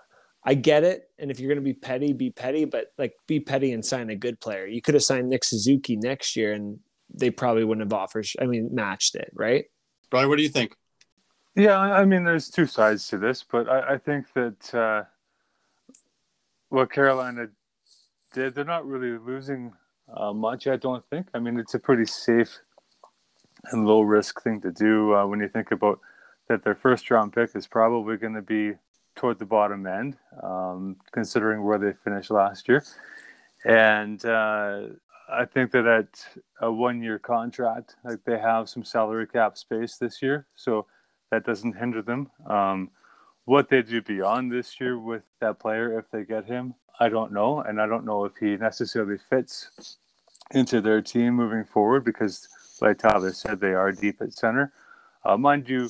I 0.43 0.53
get 0.53 0.83
it. 0.83 1.09
And 1.19 1.29
if 1.29 1.39
you're 1.39 1.49
going 1.49 1.57
to 1.57 1.61
be 1.61 1.73
petty, 1.73 2.13
be 2.13 2.29
petty, 2.29 2.65
but 2.65 2.93
like 2.97 3.13
be 3.27 3.39
petty 3.39 3.73
and 3.73 3.85
sign 3.85 4.09
a 4.09 4.15
good 4.15 4.39
player. 4.39 4.65
You 4.65 4.81
could 4.81 4.93
have 4.93 5.03
signed 5.03 5.29
Nick 5.29 5.43
Suzuki 5.43 5.97
next 5.97 6.35
year 6.35 6.53
and 6.53 6.79
they 7.13 7.31
probably 7.31 7.63
wouldn't 7.63 7.85
have 7.85 7.97
offered, 7.97 8.27
I 8.39 8.45
mean, 8.45 8.69
matched 8.73 9.15
it, 9.15 9.29
right? 9.33 9.65
Brian, 10.09 10.29
what 10.29 10.37
do 10.37 10.43
you 10.43 10.49
think? 10.49 10.75
Yeah, 11.55 11.77
I 11.77 12.05
mean, 12.05 12.23
there's 12.23 12.49
two 12.49 12.65
sides 12.65 13.07
to 13.07 13.17
this, 13.17 13.43
but 13.43 13.67
I, 13.67 13.95
I 13.95 13.97
think 13.97 14.31
that 14.33 14.75
uh, 14.75 15.03
what 16.69 16.91
Carolina 16.91 17.47
did, 18.33 18.55
they're 18.55 18.63
not 18.63 18.85
really 18.85 19.17
losing 19.17 19.73
uh, 20.15 20.33
much, 20.33 20.67
I 20.67 20.77
don't 20.77 21.03
think. 21.09 21.27
I 21.33 21.39
mean, 21.39 21.59
it's 21.59 21.73
a 21.73 21.79
pretty 21.79 22.05
safe 22.05 22.59
and 23.71 23.85
low 23.85 24.01
risk 24.01 24.41
thing 24.41 24.61
to 24.61 24.71
do 24.71 25.13
uh, 25.15 25.25
when 25.25 25.39
you 25.39 25.49
think 25.49 25.71
about 25.71 25.99
that 26.47 26.63
their 26.63 26.75
first 26.75 27.09
round 27.11 27.33
pick 27.33 27.55
is 27.55 27.67
probably 27.67 28.17
going 28.17 28.33
to 28.33 28.41
be 28.41 28.73
toward 29.15 29.39
the 29.39 29.45
bottom 29.45 29.85
end, 29.85 30.15
um, 30.43 30.95
considering 31.11 31.63
where 31.63 31.77
they 31.77 31.91
finished 32.03 32.31
last 32.31 32.69
year. 32.69 32.83
And 33.65 34.23
uh, 34.23 34.83
I 35.29 35.45
think 35.45 35.71
that 35.71 35.85
at 35.85 36.25
a 36.61 36.71
one 36.71 37.01
year 37.01 37.19
contract, 37.19 37.95
like 38.05 38.23
they 38.25 38.37
have 38.37 38.69
some 38.69 38.83
salary 38.83 39.27
cap 39.27 39.57
space 39.57 39.97
this 39.97 40.21
year. 40.21 40.47
So 40.55 40.85
that 41.31 41.45
doesn't 41.45 41.75
hinder 41.75 42.01
them. 42.01 42.29
Um, 42.47 42.91
what 43.47 43.69
they 43.69 43.81
do 43.81 44.01
beyond 44.01 44.51
this 44.51 44.77
year 44.77 44.99
with 44.99 45.23
that 45.39 45.57
player, 45.57 45.97
if 45.97 46.11
they 46.11 46.25
get 46.25 46.45
him, 46.45 46.75
I 46.99 47.07
don't 47.07 47.31
know. 47.31 47.61
And 47.61 47.81
I 47.81 47.87
don't 47.87 48.03
know 48.03 48.25
if 48.25 48.33
he 48.37 48.57
necessarily 48.57 49.17
fits 49.17 49.97
into 50.51 50.81
their 50.81 51.01
team 51.01 51.35
moving 51.35 51.63
forward 51.63 52.03
because, 52.03 52.49
like 52.81 52.99
Tyler 52.99 53.31
said, 53.31 53.61
they 53.61 53.73
are 53.73 53.93
deep 53.93 54.21
at 54.21 54.33
center. 54.33 54.73
Uh, 55.23 55.37
mind 55.37 55.69
you, 55.69 55.89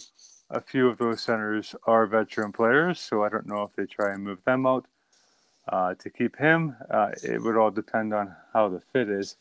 a 0.51 0.61
few 0.61 0.87
of 0.87 0.99
those 0.99 1.21
centers 1.21 1.75
are 1.87 2.05
veteran 2.05 2.51
players, 2.51 2.99
so 2.99 3.23
I 3.23 3.29
don't 3.29 3.47
know 3.47 3.63
if 3.63 3.75
they 3.75 3.87
try 3.87 4.13
and 4.13 4.23
move 4.23 4.43
them 4.45 4.67
out 4.67 4.85
uh, 5.67 5.95
to 5.95 6.11
keep 6.11 6.37
him. 6.37 6.75
Uh, 6.91 7.09
it 7.23 7.41
would 7.41 7.57
all 7.57 7.71
depend 7.71 8.13
on 8.13 8.35
how 8.53 8.69
the 8.69 8.81
fit 8.93 9.09
is. 9.09 9.35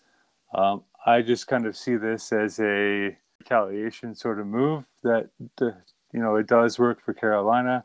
Um, 0.54 0.84
I 1.04 1.20
just 1.20 1.48
kind 1.48 1.66
of 1.66 1.76
see 1.76 1.96
this 1.96 2.32
as 2.32 2.58
a 2.60 3.14
retaliation 3.40 4.14
sort 4.14 4.40
of 4.40 4.46
move 4.46 4.84
that 5.02 5.28
the, 5.58 5.76
you 6.14 6.20
know 6.20 6.36
it 6.36 6.46
does 6.46 6.78
work 6.78 7.04
for 7.04 7.12
Carolina 7.12 7.84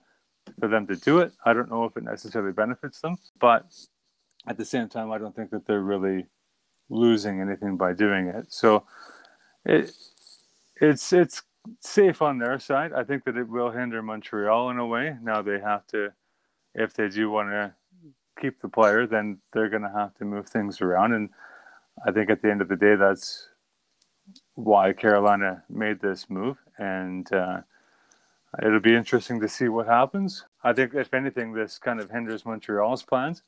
for 0.59 0.67
them 0.67 0.87
to 0.87 0.95
do 0.95 1.19
it. 1.19 1.33
I 1.45 1.53
don't 1.53 1.69
know 1.69 1.85
if 1.85 1.97
it 1.97 2.03
necessarily 2.03 2.51
benefits 2.51 3.01
them, 3.01 3.17
but 3.39 3.65
at 4.47 4.57
the 4.57 4.65
same 4.65 4.89
time, 4.89 5.11
I 5.11 5.17
don't 5.17 5.35
think 5.35 5.51
that 5.51 5.65
they're 5.65 5.81
really 5.81 6.25
losing 6.89 7.41
anything 7.41 7.77
by 7.77 7.93
doing 7.93 8.27
it. 8.27 8.51
So 8.51 8.85
it 9.65 9.91
it's 10.81 11.13
it's 11.13 11.43
safe 11.79 12.21
on 12.21 12.39
their 12.39 12.59
side. 12.59 12.91
I 12.93 13.03
think 13.03 13.23
that 13.25 13.37
it 13.37 13.47
will 13.47 13.71
hinder 13.71 14.01
Montreal 14.01 14.69
in 14.71 14.79
a 14.79 14.85
way. 14.85 15.15
Now 15.21 15.41
they 15.41 15.59
have 15.59 15.85
to, 15.87 16.11
if 16.73 16.93
they 16.93 17.07
do 17.07 17.29
want 17.29 17.49
to 17.49 17.73
keep 18.39 18.59
the 18.61 18.67
player, 18.67 19.05
then 19.05 19.37
they're 19.53 19.69
going 19.69 19.83
to 19.83 19.93
have 19.95 20.15
to 20.15 20.25
move 20.25 20.47
things 20.47 20.81
around. 20.81 21.13
And 21.13 21.29
I 22.05 22.11
think 22.11 22.29
at 22.29 22.41
the 22.41 22.49
end 22.49 22.61
of 22.61 22.67
the 22.67 22.75
day, 22.75 22.95
that's 22.95 23.47
why 24.55 24.93
Carolina 24.93 25.63
made 25.69 26.01
this 26.01 26.29
move. 26.29 26.57
And 26.77 27.31
uh, 27.31 27.61
it'll 28.63 28.79
be 28.79 28.95
interesting 28.95 29.39
to 29.41 29.47
see 29.47 29.67
what 29.67 29.87
happens. 29.87 30.45
I 30.63 30.73
think, 30.73 30.93
if 30.93 31.13
anything, 31.13 31.53
this 31.53 31.77
kind 31.77 31.99
of 31.99 32.09
hinders 32.09 32.45
Montreal's 32.45 33.03
plans. 33.03 33.43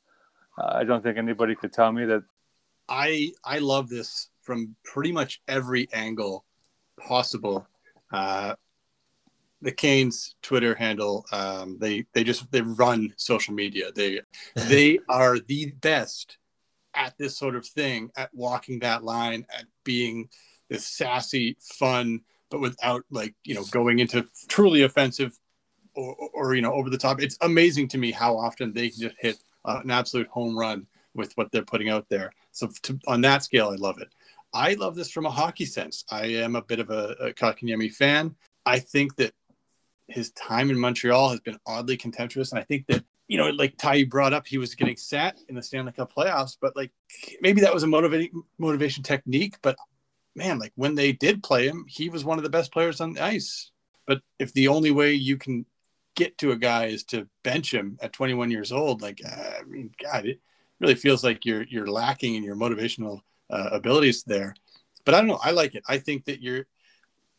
Uh, 0.58 0.70
I 0.74 0.84
don't 0.84 1.02
think 1.02 1.18
anybody 1.18 1.54
could 1.54 1.72
tell 1.72 1.92
me 1.92 2.04
that. 2.06 2.24
I 2.88 3.32
I 3.42 3.58
love 3.58 3.88
this 3.88 4.28
from 4.42 4.76
pretty 4.84 5.10
much 5.10 5.40
every 5.48 5.88
angle 5.92 6.44
possible 6.98 7.66
uh, 8.12 8.54
the 9.64 9.72
Canes 9.72 10.36
Twitter 10.42 10.74
handle, 10.74 11.24
um, 11.32 11.78
they 11.80 12.04
they 12.12 12.22
just 12.22 12.50
they 12.52 12.60
run 12.60 13.12
social 13.16 13.54
media. 13.54 13.90
They 13.92 14.20
they 14.54 15.00
are 15.08 15.38
the 15.38 15.72
best 15.80 16.36
at 16.94 17.18
this 17.18 17.36
sort 17.36 17.56
of 17.56 17.66
thing, 17.66 18.10
at 18.16 18.32
walking 18.32 18.78
that 18.80 19.02
line, 19.02 19.46
at 19.52 19.64
being 19.82 20.28
this 20.68 20.86
sassy, 20.86 21.56
fun, 21.60 22.20
but 22.54 22.60
without 22.60 23.04
like 23.10 23.34
you 23.42 23.52
know 23.52 23.64
going 23.72 23.98
into 23.98 24.24
truly 24.46 24.82
offensive 24.82 25.36
or, 25.96 26.14
or 26.32 26.54
you 26.54 26.62
know 26.62 26.72
over 26.72 26.88
the 26.88 26.96
top. 26.96 27.20
It's 27.20 27.36
amazing 27.40 27.88
to 27.88 27.98
me 27.98 28.12
how 28.12 28.36
often 28.36 28.72
they 28.72 28.90
can 28.90 29.00
just 29.00 29.16
hit 29.18 29.38
uh, 29.64 29.80
an 29.82 29.90
absolute 29.90 30.28
home 30.28 30.56
run 30.56 30.86
with 31.14 31.32
what 31.36 31.50
they're 31.50 31.64
putting 31.64 31.88
out 31.88 32.06
there. 32.08 32.32
So 32.52 32.70
to, 32.82 33.00
on 33.08 33.22
that 33.22 33.42
scale, 33.42 33.70
I 33.70 33.74
love 33.74 34.00
it. 34.00 34.08
I 34.52 34.74
love 34.74 34.94
this 34.94 35.10
from 35.10 35.26
a 35.26 35.30
hockey 35.30 35.64
sense. 35.64 36.04
I 36.12 36.26
am 36.26 36.54
a 36.54 36.62
bit 36.62 36.78
of 36.78 36.90
a, 36.90 37.16
a 37.18 37.32
Kotkaniemi 37.32 37.92
fan. 37.92 38.36
I 38.64 38.78
think 38.78 39.16
that 39.16 39.32
his 40.06 40.30
time 40.30 40.70
in 40.70 40.78
Montreal 40.78 41.30
has 41.30 41.40
been 41.40 41.58
oddly 41.66 41.96
contemptuous, 41.96 42.52
and 42.52 42.60
I 42.60 42.62
think 42.62 42.86
that 42.86 43.02
you 43.26 43.38
know, 43.38 43.50
like 43.50 43.76
Ty 43.78 44.04
brought 44.04 44.32
up, 44.32 44.46
he 44.46 44.58
was 44.58 44.76
getting 44.76 44.96
sat 44.96 45.40
in 45.48 45.56
the 45.56 45.62
Stanley 45.62 45.90
Cup 45.90 46.12
playoffs, 46.14 46.56
but 46.60 46.76
like 46.76 46.92
maybe 47.40 47.62
that 47.62 47.74
was 47.74 47.82
a 47.82 47.88
motivating 47.88 48.44
motivation 48.58 49.02
technique. 49.02 49.56
But 49.60 49.76
man, 50.34 50.58
like 50.58 50.72
when 50.74 50.94
they 50.94 51.12
did 51.12 51.42
play 51.42 51.66
him, 51.66 51.84
he 51.88 52.08
was 52.08 52.24
one 52.24 52.38
of 52.38 52.44
the 52.44 52.50
best 52.50 52.72
players 52.72 53.00
on 53.00 53.14
the 53.14 53.24
ice. 53.24 53.70
But 54.06 54.20
if 54.38 54.52
the 54.52 54.68
only 54.68 54.90
way 54.90 55.14
you 55.14 55.36
can 55.36 55.64
get 56.14 56.36
to 56.38 56.52
a 56.52 56.56
guy 56.56 56.86
is 56.86 57.04
to 57.04 57.28
bench 57.42 57.72
him 57.72 57.98
at 58.02 58.12
21 58.12 58.50
years 58.50 58.72
old, 58.72 59.02
like 59.02 59.20
uh, 59.24 59.52
I 59.60 59.62
mean, 59.64 59.90
God, 60.02 60.26
it 60.26 60.40
really 60.80 60.94
feels 60.94 61.24
like 61.24 61.44
you're 61.44 61.64
you're 61.64 61.86
lacking 61.86 62.34
in 62.34 62.42
your 62.42 62.56
motivational 62.56 63.20
uh, 63.50 63.70
abilities 63.72 64.22
there. 64.24 64.54
But 65.04 65.14
I 65.14 65.18
don't 65.18 65.28
know. 65.28 65.40
I 65.42 65.50
like 65.50 65.74
it. 65.74 65.84
I 65.88 65.98
think 65.98 66.24
that 66.26 66.42
you're 66.42 66.66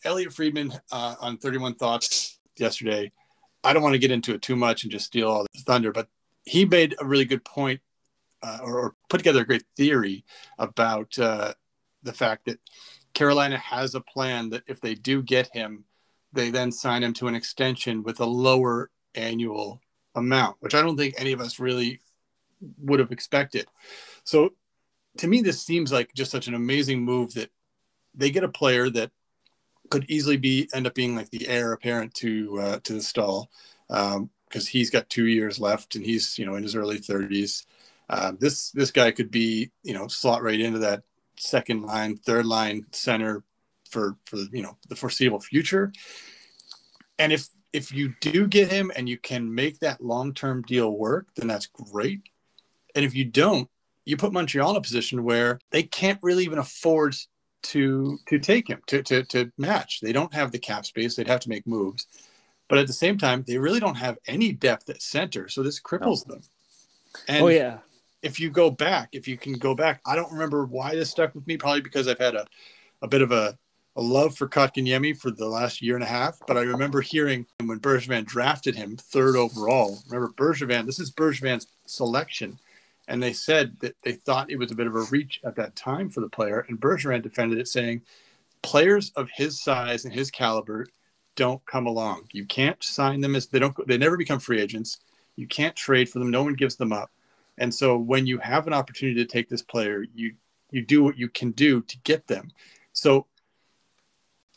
Elliotte 0.04 0.34
Friedman 0.34 0.74
uh, 0.92 1.16
on 1.20 1.38
31 1.38 1.76
Thoughts 1.76 2.40
yesterday. 2.58 3.12
I 3.64 3.74
don't 3.74 3.82
want 3.82 3.94
to 3.94 4.00
get 4.00 4.12
into 4.12 4.34
it 4.34 4.42
too 4.42 4.56
much 4.56 4.84
and 4.84 4.92
just 4.92 5.08
steal 5.08 5.28
all 5.28 5.46
the 5.54 5.62
thunder, 5.62 5.92
but 5.92 6.08
he 6.44 6.66
made 6.66 6.96
a 7.00 7.06
really 7.06 7.26
good 7.26 7.44
point 7.44 7.82
uh, 8.44 8.60
or, 8.62 8.80
or, 8.80 8.96
put 9.10 9.18
together 9.18 9.42
a 9.42 9.46
great 9.46 9.64
theory 9.76 10.24
about 10.60 11.18
uh, 11.18 11.54
the 12.06 12.14
fact 12.14 12.46
that 12.46 12.60
Carolina 13.14 13.58
has 13.58 13.96
a 13.96 14.02
plan 14.02 14.50
that 14.52 14.64
if 14.68 14.80
they 14.80 14.96
do 14.96 15.22
get 15.22 15.50
him, 15.54 15.84
they 16.34 16.50
then 16.50 16.72
sign 16.72 17.04
him 17.04 17.14
to 17.14 17.28
an 17.28 17.36
extension 17.36 18.04
with 18.04 18.20
a 18.20 18.26
lower 18.26 18.90
annual 19.16 19.82
amount, 20.16 20.58
which 20.60 20.76
I 20.76 20.82
don't 20.82 20.98
think 20.98 21.16
any 21.18 21.32
of 21.32 21.42
us 21.42 21.60
really 21.60 22.00
would 22.80 23.00
have 23.00 23.12
expected. 23.12 23.68
So 24.24 24.54
to 25.18 25.28
me, 25.28 25.42
this 25.42 25.62
seems 25.62 25.92
like 25.92 26.14
just 26.14 26.32
such 26.32 26.48
an 26.48 26.54
amazing 26.54 27.02
move 27.02 27.34
that 27.34 27.52
they 28.14 28.32
get 28.32 28.44
a 28.44 28.50
player 28.50 28.90
that 28.90 29.12
could 29.90 30.06
easily 30.10 30.38
be 30.38 30.70
end 30.74 30.88
up 30.88 30.96
being 30.96 31.16
like 31.16 31.30
the 31.30 31.48
heir 31.48 31.74
apparent 31.74 32.14
to 32.16 32.60
uh, 32.60 32.80
to 32.84 32.94
the 32.94 33.02
Staal 33.02 33.50
because 33.88 34.16
um, 34.16 34.30
he's 34.70 34.90
got 34.90 35.10
two 35.10 35.28
years 35.28 35.60
left 35.60 35.96
and 35.96 36.06
he's 36.06 36.38
you 36.38 36.46
know 36.46 36.56
in 36.56 36.64
his 36.64 36.76
early 36.76 37.00
30s. 37.00 37.66
Uh, 38.10 38.34
this 38.40 38.72
this 38.72 38.92
guy 38.92 39.12
could 39.12 39.32
be 39.32 39.72
you 39.84 39.94
know 39.94 40.08
slot 40.08 40.44
right 40.44 40.60
into 40.60 40.80
that 40.80 41.04
second 41.38 41.84
line, 41.84 42.18
third 42.18 42.46
line 42.46 42.86
center 42.92 43.44
for 43.90 44.18
for 44.26 44.38
you 44.52 44.62
know 44.62 44.78
the 44.90 44.96
foreseeable 44.96 45.40
future. 45.40 45.92
And 47.20 47.32
if 47.32 47.48
if 47.74 47.94
you 47.94 48.14
do 48.22 48.48
get 48.48 48.72
him 48.72 48.92
and 48.96 49.08
you 49.10 49.18
can 49.18 49.54
make 49.54 49.80
that 49.80 50.02
long 50.02 50.34
term 50.34 50.62
deal 50.64 50.92
work, 50.92 51.28
then 51.36 51.48
that's 51.48 51.68
great. 51.68 52.22
And 52.96 53.04
if 53.04 53.14
you 53.14 53.26
don't, 53.26 53.70
you 54.06 54.16
put 54.16 54.32
Montreal 54.32 54.72
in 54.72 54.78
a 54.78 54.82
position 54.82 55.24
where 55.24 55.60
they 55.72 55.84
can't 55.84 56.20
really 56.22 56.46
even 56.46 56.60
afford 56.60 57.16
to 57.64 58.18
to 58.28 58.40
take 58.40 58.70
him 58.70 58.82
to, 58.88 59.04
to 59.04 59.24
to 59.24 59.52
match. 59.58 60.00
They 60.02 60.14
don't 60.14 60.34
have 60.34 60.52
the 60.52 60.60
cap 60.60 60.86
space. 60.86 61.16
They'd 61.16 61.28
have 61.28 61.42
to 61.42 61.50
make 61.50 61.68
moves, 61.68 62.08
but 62.70 62.78
at 62.78 62.88
the 62.88 62.94
same 62.94 63.18
time, 63.18 63.44
they 63.48 63.58
really 63.58 63.80
don't 63.80 63.96
have 63.96 64.18
any 64.28 64.52
depth 64.52 64.90
at 64.90 65.02
center. 65.02 65.50
So 65.50 65.64
this 65.64 65.82
cripples 65.82 66.26
them. 66.26 66.42
And 67.28 67.44
oh 67.44 67.48
yeah. 67.48 67.80
If 68.26 68.40
you 68.40 68.50
go 68.50 68.72
back, 68.72 69.10
if 69.12 69.28
you 69.28 69.38
can 69.38 69.54
go 69.54 69.76
back, 69.76 70.02
I 70.06 70.16
don't 70.16 70.32
remember 70.32 70.66
why 70.66 70.96
this 70.96 71.12
stuck 71.12 71.36
with 71.36 71.46
me. 71.48 71.58
Probably 71.58 71.82
because 71.82 72.08
I've 72.08 72.20
had 72.20 72.36
a, 72.36 72.46
a 73.02 73.08
bit 73.08 73.22
of 73.22 73.32
a, 73.32 73.58
a 73.96 74.02
love 74.02 74.36
for 74.36 74.48
Kotkaniemi 74.48 75.18
for 75.18 75.32
the 75.32 75.48
last 75.48 75.82
year 75.82 75.96
and 75.96 76.04
a 76.04 76.08
half. 76.08 76.40
But 76.48 76.58
I 76.58 76.62
remember 76.62 77.02
hearing 77.02 77.46
when 77.64 77.80
Bergevin 77.80 78.26
drafted 78.26 78.76
him 78.76 78.98
third 78.98 79.36
overall. 79.36 80.00
Remember 80.10 80.34
Bergevin? 80.36 80.86
This 80.86 81.00
is 81.00 81.12
Bergevin's 81.12 81.68
selection 81.86 82.58
and 83.08 83.22
they 83.22 83.34
said 83.34 83.80
that 83.82 83.96
they 84.04 84.14
thought 84.14 84.50
it 84.50 84.58
was 84.58 84.72
a 84.72 84.76
bit 84.76 84.88
of 84.88 84.96
a 84.96 85.04
reach 85.04 85.40
at 85.44 85.56
that 85.56 85.76
time 85.76 86.10
for 86.10 86.22
the 86.22 86.30
player. 86.30 86.66
And 86.68 86.80
Bergeron 86.80 87.22
defended 87.22 87.60
it, 87.60 87.68
saying, 87.68 88.02
"Players 88.62 89.12
of 89.16 89.30
his 89.32 89.62
size 89.62 90.06
and 90.06 90.14
his 90.14 90.32
caliber 90.32 90.88
don't 91.36 91.64
come 91.66 91.86
along. 91.86 92.28
You 92.32 92.46
can't 92.46 92.82
sign 92.84 93.22
them 93.22 93.36
as 93.36 93.48
they 93.48 93.60
don't. 93.60 93.76
They 93.88 93.98
never 93.98 94.18
become 94.18 94.40
free 94.40 94.62
agents. 94.62 95.00
You 95.36 95.48
can't 95.48 95.76
trade 95.76 96.10
for 96.10 96.20
them. 96.20 96.32
No 96.32 96.44
one 96.44 96.56
gives 96.56 96.78
them 96.78 96.94
up. 96.94 97.12
And 97.58 97.74
so 97.74 97.98
when 97.98 98.26
you 98.28 98.38
have 98.40 98.68
an 98.68 98.74
opportunity 98.74 99.24
to 99.24 99.32
take 99.32 99.50
this 99.50 99.62
player, 99.62 100.04
you 100.14 100.34
you 100.72 100.82
do 100.86 101.04
what 101.04 101.18
you 101.18 101.30
can 101.30 101.52
do 101.52 101.82
to 101.82 101.98
get 102.00 102.28
them. 102.28 102.50
So 102.92 103.28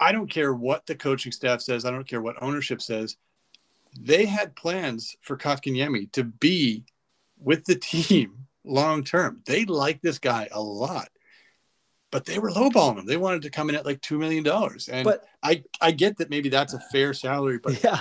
I 0.00 0.12
don't 0.12 0.30
care 0.30 0.54
what 0.54 0.86
the 0.86 0.94
coaching 0.94 1.32
staff 1.32 1.60
says. 1.60 1.84
I 1.84 1.90
don't 1.90 2.06
care 2.08 2.20
what 2.22 2.42
ownership 2.42 2.80
says. 2.80 3.16
They 4.00 4.26
had 4.26 4.54
plans 4.56 5.16
for 5.20 5.36
Kotkaniemi 5.36 6.12
to 6.12 6.24
be 6.24 6.84
with 7.38 7.64
the 7.64 7.74
team 7.76 8.46
long 8.64 9.04
term. 9.04 9.42
They 9.46 9.64
like 9.64 10.00
this 10.02 10.18
guy 10.18 10.48
a 10.52 10.60
lot, 10.60 11.08
but 12.10 12.24
they 12.24 12.38
were 12.38 12.50
lowballing 12.50 12.98
him. 12.98 13.06
They 13.06 13.16
wanted 13.16 13.42
to 13.42 13.50
come 13.50 13.68
in 13.68 13.74
at 13.76 13.86
like 13.86 14.00
two 14.00 14.18
million 14.18 14.44
dollars, 14.44 14.88
and 14.88 15.04
But- 15.04 15.24
I 15.42 15.62
I 15.80 15.92
get 15.92 16.18
that 16.18 16.30
maybe 16.30 16.48
that's 16.48 16.74
a 16.74 16.80
fair 16.92 17.14
salary, 17.14 17.58
but 17.62 17.80
Yeah. 17.84 18.00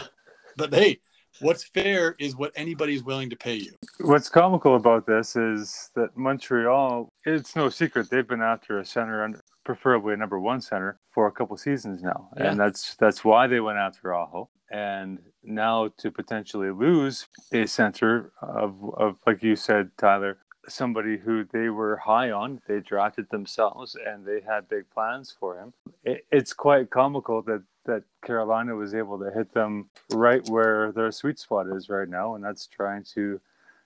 but 0.56 0.74
hey, 0.74 1.00
what's 1.42 1.64
fair 1.64 2.16
is 2.20 2.36
what 2.36 2.52
anybody's 2.56 3.04
willing 3.04 3.30
to 3.30 3.36
pay 3.36 3.56
you. 3.56 3.72
What's 4.02 4.30
comical 4.30 4.76
about 4.76 5.06
this 5.06 5.36
is 5.36 5.90
that 5.96 6.16
Montreal, 6.18 7.10
it's 7.26 7.56
no 7.56 7.70
secret 7.70 8.10
they've 8.10 8.28
been 8.28 8.42
after 8.42 8.80
a 8.80 8.86
center, 8.86 9.24
and 9.24 9.38
preferably 9.64 10.14
a 10.14 10.18
number 10.18 10.40
one 10.40 10.62
center, 10.62 11.00
for 11.12 11.28
a 11.28 11.32
couple 11.32 11.58
seasons 11.58 12.02
now, 12.02 12.30
Yeah. 12.38 12.52
and 12.52 12.60
that's 12.60 12.96
that's 12.96 13.26
why 13.26 13.48
they 13.48 13.60
went 13.60 13.78
after 13.78 14.14
Aho. 14.14 14.50
And 14.72 15.20
now 15.44 15.90
to 15.98 16.12
potentially 16.12 16.72
lose 16.72 17.28
a 17.54 17.66
center 17.66 18.32
of 18.42 18.76
of 18.96 19.18
like 19.26 19.42
you 19.44 19.56
said, 19.56 19.92
Tyler, 19.98 20.38
somebody 20.70 21.18
who 21.18 21.46
they 21.54 21.70
were 21.70 21.98
high 21.98 22.32
on, 22.32 22.60
they 22.68 22.80
drafted 22.82 23.30
themselves, 23.30 23.96
and 24.06 24.26
they 24.26 24.42
had 24.42 24.68
big 24.70 24.90
plans 24.90 25.36
for 25.40 25.58
him. 25.58 25.74
It, 26.04 26.26
it's 26.32 26.54
quite 26.54 26.90
comical 26.90 27.42
that 27.44 27.64
that 27.88 28.04
Carolina 28.24 28.76
was 28.76 28.94
able 28.94 29.18
to 29.20 29.32
hit 29.32 29.54
them 29.54 29.90
right 30.12 30.48
where 30.50 30.92
their 30.92 31.12
sweet 31.12 31.40
spot 31.40 31.66
is 31.76 31.90
right 31.90 32.08
now, 32.08 32.36
and 32.36 32.44
that's 32.44 32.68
trying 32.68 33.04
to 33.16 33.42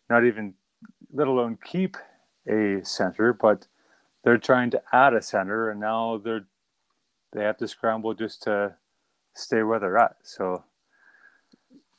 not 0.10 0.26
even, 0.26 0.54
let 1.14 1.28
alone 1.28 1.58
keep 1.64 1.96
a 2.48 2.82
center, 2.84 3.34
but 3.34 3.66
they're 4.24 4.38
trying 4.38 4.70
to 4.72 4.82
add 4.92 5.14
a 5.14 5.22
center, 5.22 5.70
and 5.70 5.80
now 5.80 6.18
they're 6.18 6.46
they 7.34 7.44
have 7.44 7.58
to 7.58 7.68
scramble 7.68 8.14
just 8.14 8.44
to 8.44 8.76
stay 9.36 9.64
where 9.64 9.80
they're 9.80 9.98
at. 9.98 10.18
So 10.24 10.64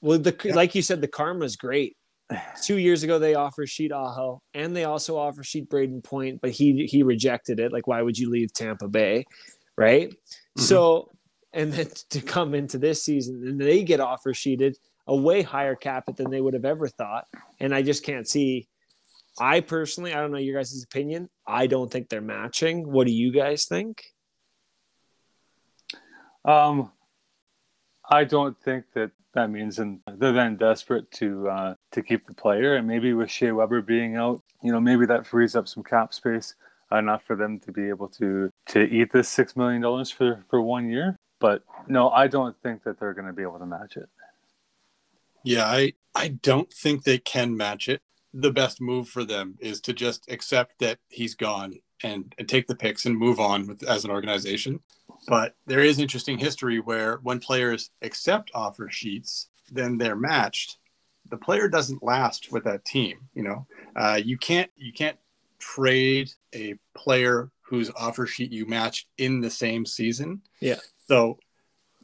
Well, 0.01 0.19
the 0.19 0.53
like 0.55 0.75
you 0.75 0.83
said, 0.83 1.01
the 1.01 1.09
karma's 1.09 1.57
great. 1.57 1.97
Two 2.63 2.79
years 2.79 3.03
ago, 3.03 3.19
they 3.19 3.35
offer 3.35 3.67
sheeted 3.67 3.93
Aho, 3.93 4.43
and 4.55 4.77
they 4.77 4.85
also 4.85 5.17
offer 5.17 5.43
sheeted 5.43 5.71
Brayden 5.71 6.05
Point, 6.05 6.41
but 6.41 6.51
he 6.51 6.87
he 6.87 7.03
rejected 7.03 7.61
it. 7.61 7.73
Like, 7.73 7.87
why 7.87 8.03
would 8.03 8.19
you 8.19 8.31
leave 8.31 8.53
Tampa 8.53 8.89
Bay, 8.89 9.25
right? 9.77 10.11
Mm-hmm. 10.11 10.63
So, 10.63 11.09
and 11.53 11.73
then 11.73 11.89
to 12.11 12.21
come 12.21 12.55
into 12.55 12.79
this 12.79 13.05
season, 13.05 13.43
and 13.47 13.61
they 13.61 13.83
get 13.85 14.01
offer 14.01 14.35
sheeted 14.35 14.77
a 15.07 15.17
way 15.17 15.43
higher 15.43 15.75
cap 15.75 16.05
hit 16.07 16.17
than 16.17 16.31
they 16.31 16.41
would 16.41 16.55
have 16.55 16.65
ever 16.65 16.89
thought, 16.89 17.27
and 17.61 17.75
I 17.75 17.83
just 17.83 18.05
can't 18.05 18.29
see. 18.29 18.69
I 19.41 19.61
personally, 19.61 20.13
I 20.13 20.21
don't 20.21 20.31
know 20.31 20.39
your 20.39 20.59
guys' 20.59 20.85
opinion. 20.85 21.29
I 21.47 21.67
don't 21.67 21.91
think 21.91 22.09
they're 22.09 22.21
matching. 22.21 22.91
What 22.91 23.07
do 23.07 23.13
you 23.13 23.33
guys 23.33 23.65
think? 23.65 24.05
Um, 26.45 26.93
I 28.09 28.25
don't 28.25 28.59
think 28.63 28.85
that 28.95 29.11
that 29.35 29.51
means, 29.51 29.79
and 29.79 30.01
they're 30.19 30.33
then 30.33 30.57
desperate 30.57 31.11
to 31.13 31.49
uh, 31.49 31.75
to 31.93 32.03
keep 32.03 32.27
the 32.27 32.35
player, 32.35 32.77
and 32.77 32.87
maybe 32.87 33.15
with 33.15 33.31
Shea 33.31 33.53
Weber 33.53 33.81
being 33.81 34.17
out, 34.17 34.43
you 34.63 34.73
know, 34.73 34.81
maybe 34.81 35.07
that 35.07 35.27
frees 35.27 35.57
up 35.57 35.67
some 35.67 35.83
cap 35.83 36.13
space 36.13 36.55
enough 36.91 37.23
for 37.25 37.37
them 37.37 37.59
to 37.61 37.73
be 37.73 37.89
able 37.89 38.09
to 38.09 38.51
to 38.67 38.83
eat 38.83 39.13
this 39.13 39.29
six 39.29 39.57
million 39.57 39.81
dollars 39.81 40.11
for 40.11 40.45
for 40.51 40.61
one 40.61 40.89
year. 40.89 41.17
But 41.43 41.65
no, 41.89 42.09
I 42.09 42.29
don't 42.29 42.57
think 42.63 42.85
that 42.85 43.01
they're 43.01 43.15
going 43.15 43.27
to 43.27 43.33
be 43.33 43.43
able 43.43 43.59
to 43.59 43.67
match 43.67 43.97
it. 43.97 44.09
Yeah, 45.43 45.67
I 45.67 45.95
I 46.15 46.29
don't 46.29 46.73
think 46.73 47.03
they 47.03 47.19
can 47.19 47.57
match 47.57 47.89
it. 47.89 48.01
The 48.33 48.53
best 48.53 48.81
move 48.81 49.09
for 49.09 49.25
them 49.25 49.57
is 49.59 49.81
to 49.83 49.93
just 49.93 50.31
accept 50.31 50.79
that 50.79 50.99
he's 51.09 51.35
gone 51.35 51.81
and, 52.05 52.33
and 52.39 52.49
take 52.49 52.69
the 52.69 52.77
picks 52.77 53.07
and 53.07 53.19
move 53.19 53.41
on 53.41 53.67
with 53.67 53.83
as 53.83 54.05
an 54.05 54.13
organization. 54.13 54.81
But 55.27 55.57
there 55.67 55.81
is 55.81 55.99
interesting 55.99 56.39
history 56.39 56.79
where 56.79 57.19
when 57.25 57.41
players 57.41 57.91
accept 58.03 58.53
offer 58.55 58.89
sheets, 58.89 59.49
then 59.71 59.99
they're 59.99 60.17
matched. 60.17 60.79
The 61.29 61.37
player 61.39 61.69
doesn't 61.69 62.05
last 62.05 62.53
with 62.53 62.63
that 62.65 62.85
team. 62.85 63.19
You 63.35 63.43
know, 63.43 63.67
uh, 63.97 64.21
you 64.25 64.39
can't 64.39 64.71
you 64.77 64.93
can't 64.93 65.19
trade 65.59 66.31
a 66.55 66.77
player 66.95 67.51
whose 67.63 67.91
offer 67.97 68.27
sheet 68.27 68.53
you 68.53 68.67
matched 68.67 69.09
in 69.19 69.41
the 69.41 69.51
same 69.51 69.85
season. 69.87 70.43
Yeah. 70.61 70.77
So 71.09 71.39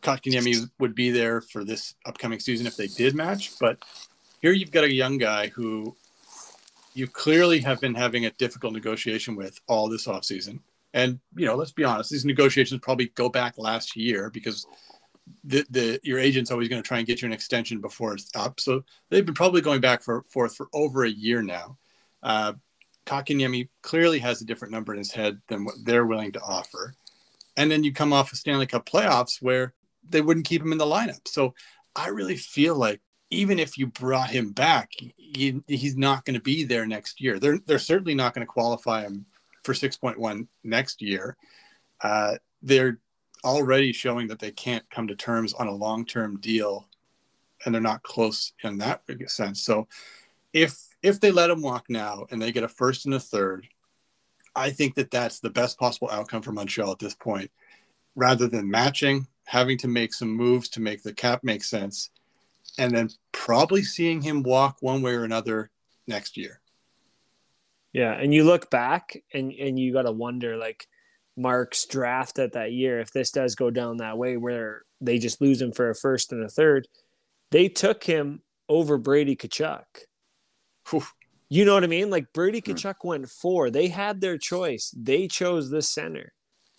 Kotkaniemi 0.02 0.70
would 0.78 0.94
be 0.94 1.10
there 1.10 1.40
for 1.40 1.64
this 1.64 1.94
upcoming 2.06 2.40
season 2.40 2.66
if 2.66 2.76
they 2.76 2.86
did 2.86 3.14
match. 3.14 3.58
But 3.60 3.82
here 4.40 4.52
you've 4.52 4.70
got 4.70 4.84
a 4.84 4.92
young 4.92 5.18
guy 5.18 5.48
who 5.48 5.96
you 6.94 7.06
clearly 7.06 7.60
have 7.60 7.80
been 7.80 7.94
having 7.94 8.26
a 8.26 8.30
difficult 8.32 8.72
negotiation 8.72 9.36
with 9.36 9.58
all 9.68 9.88
this 9.88 10.06
offseason. 10.06 10.60
And, 10.94 11.20
you 11.36 11.46
know, 11.46 11.54
let's 11.54 11.72
be 11.72 11.84
honest, 11.84 12.10
these 12.10 12.24
negotiations 12.24 12.80
probably 12.80 13.06
go 13.14 13.28
back 13.28 13.58
last 13.58 13.96
year 13.96 14.30
because 14.30 14.66
the, 15.44 15.64
the 15.70 16.00
your 16.02 16.18
agent's 16.18 16.50
always 16.50 16.68
going 16.68 16.82
to 16.82 16.86
try 16.86 16.98
and 16.98 17.06
get 17.06 17.20
you 17.20 17.26
an 17.26 17.32
extension 17.32 17.80
before 17.80 18.14
it's 18.14 18.34
up. 18.34 18.58
So 18.60 18.82
they've 19.10 19.24
been 19.24 19.34
probably 19.34 19.60
going 19.60 19.80
back 19.80 20.02
for 20.02 20.22
forth 20.22 20.56
for 20.56 20.68
over 20.72 21.04
a 21.04 21.10
year 21.10 21.42
now. 21.42 21.76
Uh, 22.22 22.54
Kotkaniemi 23.06 23.68
clearly 23.82 24.18
has 24.18 24.40
a 24.40 24.44
different 24.44 24.72
number 24.72 24.92
in 24.92 24.98
his 24.98 25.12
head 25.12 25.40
than 25.48 25.64
what 25.64 25.74
they're 25.84 26.06
willing 26.06 26.32
to 26.32 26.40
offer. 26.40 26.94
And 27.58 27.70
then 27.70 27.84
you 27.84 27.92
come 27.92 28.12
off 28.12 28.32
of 28.32 28.38
Stanley 28.38 28.66
Cup 28.66 28.88
playoffs 28.88 29.42
where 29.42 29.74
they 30.08 30.22
wouldn't 30.22 30.46
keep 30.46 30.62
him 30.62 30.72
in 30.72 30.78
the 30.78 30.86
lineup. 30.86 31.26
So 31.26 31.54
I 31.94 32.08
really 32.08 32.36
feel 32.36 32.76
like 32.76 33.00
even 33.30 33.58
if 33.58 33.76
you 33.76 33.88
brought 33.88 34.30
him 34.30 34.52
back, 34.52 34.92
he, 35.16 35.60
he's 35.66 35.96
not 35.96 36.24
going 36.24 36.34
to 36.34 36.40
be 36.40 36.64
there 36.64 36.86
next 36.86 37.20
year. 37.20 37.38
They're 37.38 37.58
they're 37.66 37.78
certainly 37.78 38.14
not 38.14 38.32
going 38.32 38.46
to 38.46 38.50
qualify 38.50 39.02
him 39.02 39.26
for 39.64 39.74
6.1 39.74 40.46
next 40.64 41.02
year. 41.02 41.36
Uh, 42.00 42.36
they're 42.62 43.00
already 43.44 43.92
showing 43.92 44.28
that 44.28 44.38
they 44.38 44.52
can't 44.52 44.88
come 44.88 45.08
to 45.08 45.16
terms 45.16 45.52
on 45.52 45.66
a 45.66 45.74
long-term 45.74 46.40
deal, 46.40 46.88
and 47.64 47.74
they're 47.74 47.82
not 47.82 48.02
close 48.02 48.52
in 48.62 48.78
that 48.78 49.02
sense. 49.26 49.62
So 49.62 49.88
if 50.52 50.78
if 51.02 51.20
they 51.20 51.32
let 51.32 51.50
him 51.50 51.60
walk 51.60 51.86
now 51.88 52.26
and 52.30 52.40
they 52.40 52.52
get 52.52 52.64
a 52.64 52.68
first 52.68 53.04
and 53.04 53.14
a 53.14 53.20
third, 53.20 53.66
I 54.58 54.70
think 54.70 54.94
that 54.96 55.10
that's 55.10 55.40
the 55.40 55.50
best 55.50 55.78
possible 55.78 56.10
outcome 56.10 56.42
for 56.42 56.52
Montreal 56.52 56.90
at 56.90 56.98
this 56.98 57.14
point, 57.14 57.50
rather 58.16 58.48
than 58.48 58.70
matching, 58.70 59.26
having 59.46 59.78
to 59.78 59.88
make 59.88 60.12
some 60.12 60.30
moves 60.30 60.68
to 60.70 60.80
make 60.80 61.02
the 61.02 61.12
cap 61.12 61.44
make 61.44 61.62
sense, 61.62 62.10
and 62.78 62.94
then 62.94 63.10
probably 63.32 63.82
seeing 63.82 64.20
him 64.20 64.42
walk 64.42 64.78
one 64.80 65.02
way 65.02 65.14
or 65.14 65.24
another 65.24 65.70
next 66.06 66.36
year. 66.36 66.60
Yeah, 67.92 68.12
and 68.12 68.34
you 68.34 68.44
look 68.44 68.70
back 68.70 69.16
and 69.32 69.52
and 69.52 69.78
you 69.78 69.92
got 69.92 70.02
to 70.02 70.12
wonder 70.12 70.56
like 70.56 70.86
Mark's 71.36 71.86
draft 71.86 72.38
at 72.38 72.52
that 72.52 72.72
year 72.72 73.00
if 73.00 73.12
this 73.12 73.30
does 73.30 73.54
go 73.54 73.70
down 73.70 73.98
that 73.98 74.18
way 74.18 74.36
where 74.36 74.82
they 75.00 75.18
just 75.18 75.40
lose 75.40 75.62
him 75.62 75.72
for 75.72 75.88
a 75.88 75.94
first 75.94 76.32
and 76.32 76.44
a 76.44 76.48
third, 76.48 76.88
they 77.50 77.68
took 77.68 78.04
him 78.04 78.42
over 78.68 78.98
Brady 78.98 79.36
Tkachuk. 79.36 79.84
You 81.48 81.64
know 81.64 81.74
what 81.74 81.84
I 81.84 81.88
mean? 81.88 82.10
Like 82.10 82.32
Brady 82.32 82.60
Hmm. 82.64 82.72
Tkachuk 82.72 82.96
went 83.04 83.28
four. 83.28 83.70
They 83.70 83.88
had 83.88 84.20
their 84.20 84.38
choice. 84.38 84.94
They 84.96 85.28
chose 85.28 85.70
the 85.70 85.82
center, 85.82 86.32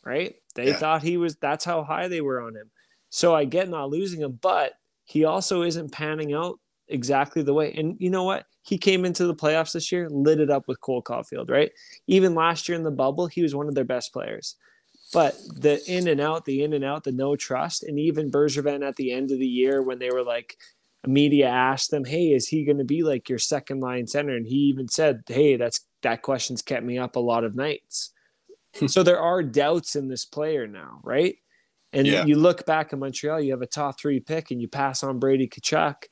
right? 0.06 0.36
They 0.56 0.68
Yeah. 0.68 0.78
thought 0.78 1.04
he 1.04 1.18
was. 1.18 1.36
That's 1.38 1.66
how 1.66 1.84
high 1.84 2.08
they 2.08 2.22
were 2.22 2.42
on 2.42 2.56
him. 2.56 2.70
So 3.10 3.34
I 3.34 3.46
get 3.46 3.70
not 3.70 3.90
losing 3.90 4.22
him, 4.22 4.38
but 4.42 4.74
he 5.06 5.26
also 5.26 5.64
isn't 5.64 5.92
panning 5.92 6.34
out 6.34 6.60
exactly 6.88 7.42
the 7.42 7.54
way. 7.54 7.74
And 7.74 7.96
you 8.00 8.10
know 8.10 8.24
what? 8.24 8.46
He 8.62 8.78
came 8.78 9.06
into 9.06 9.26
the 9.26 9.36
playoffs 9.36 9.74
this 9.74 9.92
year, 9.92 10.08
lit 10.10 10.40
it 10.40 10.52
up 10.52 10.68
with 10.68 10.82
Cole 10.82 11.02
Caufield, 11.02 11.50
right? 11.50 11.72
Even 12.06 12.36
last 12.36 12.70
year 12.70 12.78
in 12.78 12.84
the 12.84 12.92
bubble, 12.92 13.26
he 13.26 13.42
was 13.42 13.56
one 13.56 13.68
of 13.68 13.74
their 13.74 13.84
best 13.86 14.14
players. 14.14 14.56
But 15.12 15.36
the 15.56 15.82
in 15.92 16.08
and 16.08 16.22
out, 16.22 16.46
the 16.46 16.62
in 16.62 16.74
and 16.74 16.84
out, 16.84 17.04
the 17.04 17.12
no 17.12 17.36
trust, 17.36 17.82
and 17.84 17.98
even 17.98 18.30
Bergevin 18.30 18.88
at 18.88 18.96
the 18.96 19.12
end 19.12 19.32
of 19.32 19.40
the 19.40 19.48
year 19.48 19.82
when 19.82 19.98
they 19.98 20.12
were 20.12 20.24
like, 20.24 20.56
media 21.08 21.48
asked 21.48 21.92
them, 21.92 22.06
"Hey, 22.06 22.34
is 22.34 22.48
he 22.48 22.66
going 22.66 22.78
to 22.78 22.84
be 22.84 23.04
like 23.04 23.30
your 23.30 23.40
second 23.40 23.80
line 23.80 24.08
center?" 24.08 24.36
And 24.36 24.46
he 24.46 24.56
even 24.56 24.88
said, 24.88 25.24
"Hey, 25.28 25.56
that's 25.56 25.82
that 26.02 26.22
question's 26.22 26.62
kept 26.62 26.86
me 26.86 26.98
up 26.98 27.16
a 27.16 27.20
lot 27.20 27.44
of 27.44 27.56
nights." 27.56 28.12
Hmm. 28.78 28.88
so 28.88 29.02
there 29.02 29.20
are 29.20 29.42
doubts 29.42 29.96
in 29.96 30.08
this 30.08 30.26
player 30.26 30.68
now, 30.68 31.00
right? 31.04 31.36
And 31.92 32.06
Yeah. 32.06 32.26
you 32.26 32.36
look 32.36 32.66
back 32.68 32.94
in 32.94 33.00
Montreal, 33.00 33.42
you 33.42 33.52
have 33.52 33.64
a 33.64 33.66
top 33.68 34.00
three 34.00 34.20
pick, 34.20 34.52
and 34.52 34.62
you 34.62 34.68
pass 34.68 35.02
on 35.04 35.18
Brady 35.20 35.48
Tkachuk. 35.48 36.04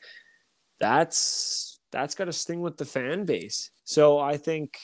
That's 0.80 1.80
that's 1.91 2.15
got 2.15 2.26
to 2.26 2.34
sting 2.34 2.62
with 2.62 2.78
the 2.78 2.86
fan 2.86 3.26
base. 3.26 3.71
So 3.86 4.19
I 4.19 4.36
think, 4.38 4.78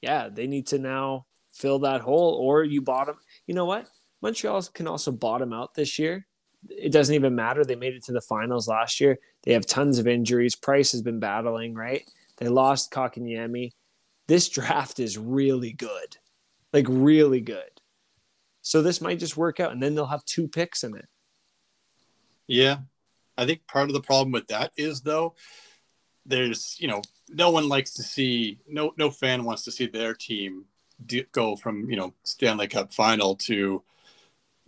yeah, 0.00 0.28
they 0.32 0.46
need 0.46 0.66
to 0.68 0.78
now 0.78 1.26
fill 1.52 1.80
that 1.80 2.00
hole, 2.00 2.34
or 2.40 2.64
you 2.64 2.80
bottom. 2.80 3.16
You 3.46 3.54
know 3.54 3.66
what? 3.66 3.88
Montreal 4.22 4.62
can 4.72 4.86
also 4.86 5.12
bottom 5.12 5.52
out 5.52 5.74
this 5.74 5.98
year. 5.98 6.26
It 6.68 6.92
doesn't 6.92 7.14
even 7.14 7.34
matter. 7.34 7.64
They 7.64 7.76
made 7.76 7.94
it 7.94 8.04
to 8.04 8.12
the 8.12 8.20
finals 8.20 8.68
last 8.68 9.00
year. 9.00 9.18
They 9.44 9.52
have 9.52 9.66
tons 9.66 9.98
of 9.98 10.08
injuries. 10.08 10.56
Price 10.56 10.92
has 10.92 11.02
been 11.02 11.20
battling, 11.20 11.74
right? 11.74 12.02
They 12.38 12.48
lost 12.48 12.90
Kotkaniemi. 12.90 13.72
This 14.26 14.48
draft 14.48 15.00
is 15.00 15.16
really 15.16 15.72
good, 15.72 16.16
like 16.72 16.86
really 16.88 17.40
good. 17.40 17.80
So 18.62 18.82
this 18.82 19.00
might 19.00 19.18
just 19.18 19.36
work 19.36 19.60
out, 19.60 19.72
and 19.72 19.82
then 19.82 19.94
they'll 19.94 20.06
have 20.06 20.24
two 20.24 20.48
picks 20.48 20.84
in 20.84 20.96
it. 20.96 21.06
Yeah. 22.46 22.78
I 23.36 23.46
think 23.46 23.66
part 23.68 23.88
of 23.88 23.94
the 23.94 24.00
problem 24.00 24.32
with 24.32 24.48
that 24.48 24.72
is 24.76 25.00
though, 25.00 25.34
there's, 26.26 26.76
you 26.80 26.88
know, 26.88 27.02
no 27.30 27.50
one 27.50 27.68
likes 27.68 27.94
to 27.94 28.02
see 28.02 28.58
no 28.68 28.92
no 28.96 29.10
fan 29.10 29.44
wants 29.44 29.62
to 29.64 29.70
see 29.70 29.86
their 29.86 30.12
team 30.12 30.64
go 31.32 31.56
from, 31.56 31.88
you 31.88 31.96
know, 31.96 32.12
Stanley 32.24 32.66
Cup 32.66 32.92
final 32.92 33.36
to 33.36 33.82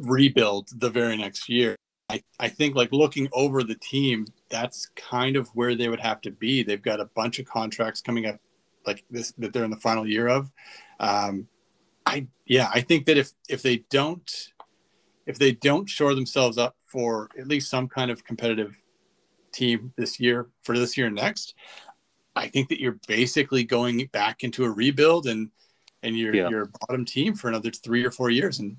rebuild 0.00 0.68
the 0.76 0.90
very 0.90 1.16
next 1.16 1.48
year. 1.48 1.76
I, 2.08 2.22
I 2.40 2.48
think 2.48 2.74
like 2.74 2.92
looking 2.92 3.28
over 3.32 3.62
the 3.62 3.76
team, 3.76 4.26
that's 4.48 4.90
kind 4.96 5.36
of 5.36 5.48
where 5.54 5.76
they 5.76 5.88
would 5.88 6.00
have 6.00 6.20
to 6.22 6.30
be. 6.30 6.62
They've 6.62 6.82
got 6.82 7.00
a 7.00 7.04
bunch 7.04 7.38
of 7.38 7.46
contracts 7.46 8.00
coming 8.00 8.26
up 8.26 8.40
like 8.86 9.04
this 9.10 9.32
that 9.38 9.52
they're 9.52 9.64
in 9.64 9.70
the 9.70 9.76
final 9.76 10.06
year 10.06 10.26
of. 10.26 10.50
Um, 10.98 11.46
I 12.06 12.26
yeah, 12.46 12.68
I 12.74 12.80
think 12.80 13.06
that 13.06 13.16
if 13.16 13.32
if 13.48 13.62
they 13.62 13.84
don't 13.90 14.28
if 15.26 15.38
they 15.38 15.52
don't 15.52 15.88
shore 15.88 16.14
themselves 16.14 16.58
up 16.58 16.74
for 16.86 17.28
at 17.38 17.46
least 17.46 17.70
some 17.70 17.86
kind 17.86 18.10
of 18.10 18.24
competitive 18.24 18.76
team 19.52 19.92
this 19.96 20.18
year 20.18 20.48
for 20.62 20.76
this 20.76 20.96
year 20.96 21.06
and 21.06 21.16
next, 21.16 21.54
I 22.34 22.48
think 22.48 22.68
that 22.70 22.80
you're 22.80 22.98
basically 23.06 23.64
going 23.64 24.08
back 24.12 24.42
into 24.42 24.64
a 24.64 24.70
rebuild 24.70 25.26
and 25.26 25.50
and 26.02 26.18
you're 26.18 26.34
yeah. 26.34 26.48
you're 26.48 26.70
bottom 26.80 27.04
team 27.04 27.34
for 27.34 27.48
another 27.48 27.70
three 27.70 28.04
or 28.04 28.10
four 28.10 28.30
years, 28.30 28.58
and 28.58 28.76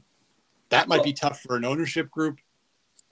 that 0.72 0.88
might 0.88 1.04
be 1.04 1.14
tough 1.14 1.42
for 1.42 1.56
an 1.56 1.66
ownership 1.66 2.10
group 2.10 2.40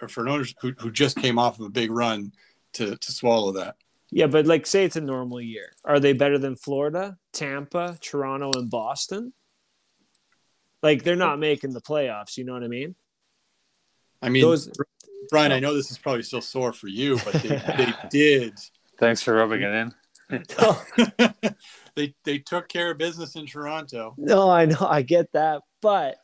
or 0.02 0.08
for 0.08 0.22
an 0.22 0.30
owner 0.30 0.46
who, 0.62 0.74
who 0.80 0.92
just 0.92 1.18
came 1.18 1.38
off 1.38 1.60
of 1.60 1.66
a 1.66 1.70
big 1.70 1.92
run 1.92 2.32
to 2.74 2.96
to 2.96 3.12
swallow 3.12 3.52
that. 3.54 3.76
Yeah, 4.12 4.28
but 4.28 4.48
like 4.48 4.66
say 4.66 4.86
it's 4.86 4.96
a 4.96 5.02
normal 5.02 5.40
year. 5.40 5.74
Are 5.86 6.00
they 6.00 6.14
better 6.14 6.40
than 6.40 6.56
Florida, 6.56 7.18
Tampa, 7.32 7.98
Toronto, 8.02 8.52
and 8.56 8.70
Boston? 8.70 9.34
Like 10.82 11.04
they're 11.04 11.16
not 11.16 11.40
making 11.40 11.74
the 11.74 11.82
playoffs, 11.82 12.38
you 12.38 12.46
know 12.46 12.54
what 12.54 12.64
I 12.64 12.68
mean? 12.68 12.96
I 14.22 14.30
mean 14.30 14.42
Those, 14.42 14.70
Brian, 15.30 15.52
I 15.52 15.60
know 15.60 15.74
this 15.74 15.92
is 15.92 15.98
probably 15.98 16.24
still 16.24 16.42
sore 16.42 16.74
for 16.74 16.88
you, 16.88 17.20
but 17.24 17.34
they, 17.34 17.50
they 17.78 17.94
did. 18.10 18.54
Thanks 18.98 19.22
for 19.22 19.36
rubbing 19.36 19.62
it 19.62 19.74
in. 19.74 19.94
they 21.96 22.14
they 22.24 22.40
took 22.40 22.70
care 22.70 22.92
of 22.92 22.98
business 22.98 23.36
in 23.36 23.46
Toronto. 23.46 24.16
No, 24.18 24.50
I 24.50 24.66
know, 24.66 24.88
I 24.88 25.02
get 25.02 25.32
that, 25.34 25.62
but 25.82 26.18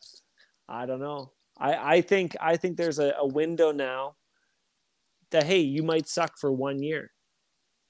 I 0.68 0.86
don't 0.86 1.00
know. 1.00 1.32
I 1.58 1.96
I 1.98 2.02
think 2.02 2.36
I 2.42 2.58
think 2.58 2.78
there's 2.78 3.00
a, 3.00 3.14
a 3.20 3.28
window 3.28 3.72
now 3.72 4.16
that 5.32 5.44
hey, 5.44 5.60
you 5.60 5.84
might 5.84 6.08
suck 6.08 6.38
for 6.38 6.52
one 6.52 6.82
year, 6.82 7.12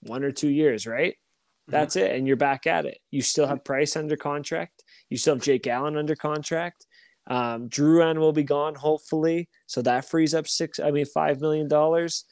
one 0.02 0.24
or 0.24 0.32
two 0.32 0.50
years, 0.50 0.86
right? 0.88 1.14
Mm-hmm. 1.14 1.72
That's 1.72 1.96
mm-hmm. 1.96 2.06
it, 2.06 2.16
and 2.16 2.28
you're 2.28 2.38
back 2.38 2.68
at 2.68 2.86
it. 2.86 3.00
You 3.12 3.22
still 3.22 3.48
have 3.48 3.64
Price 3.64 3.96
under 3.96 4.18
contract. 4.18 4.84
You 5.10 5.18
still 5.18 5.36
have 5.36 5.44
Jake 5.44 5.68
Allen 5.68 5.98
under 5.98 6.16
contract. 6.16 6.86
Um, 7.28 7.70
Drouin 7.70 8.20
will 8.20 8.34
be 8.34 8.44
gone 8.44 8.76
hopefully, 8.76 9.50
so 9.66 9.82
that 9.82 10.06
frees 10.06 10.34
up 10.34 10.48
six. 10.48 10.80
I 10.80 10.92
mean, 10.92 11.06
five 11.06 11.42
million 11.42 11.68
dollars. 11.68 12.26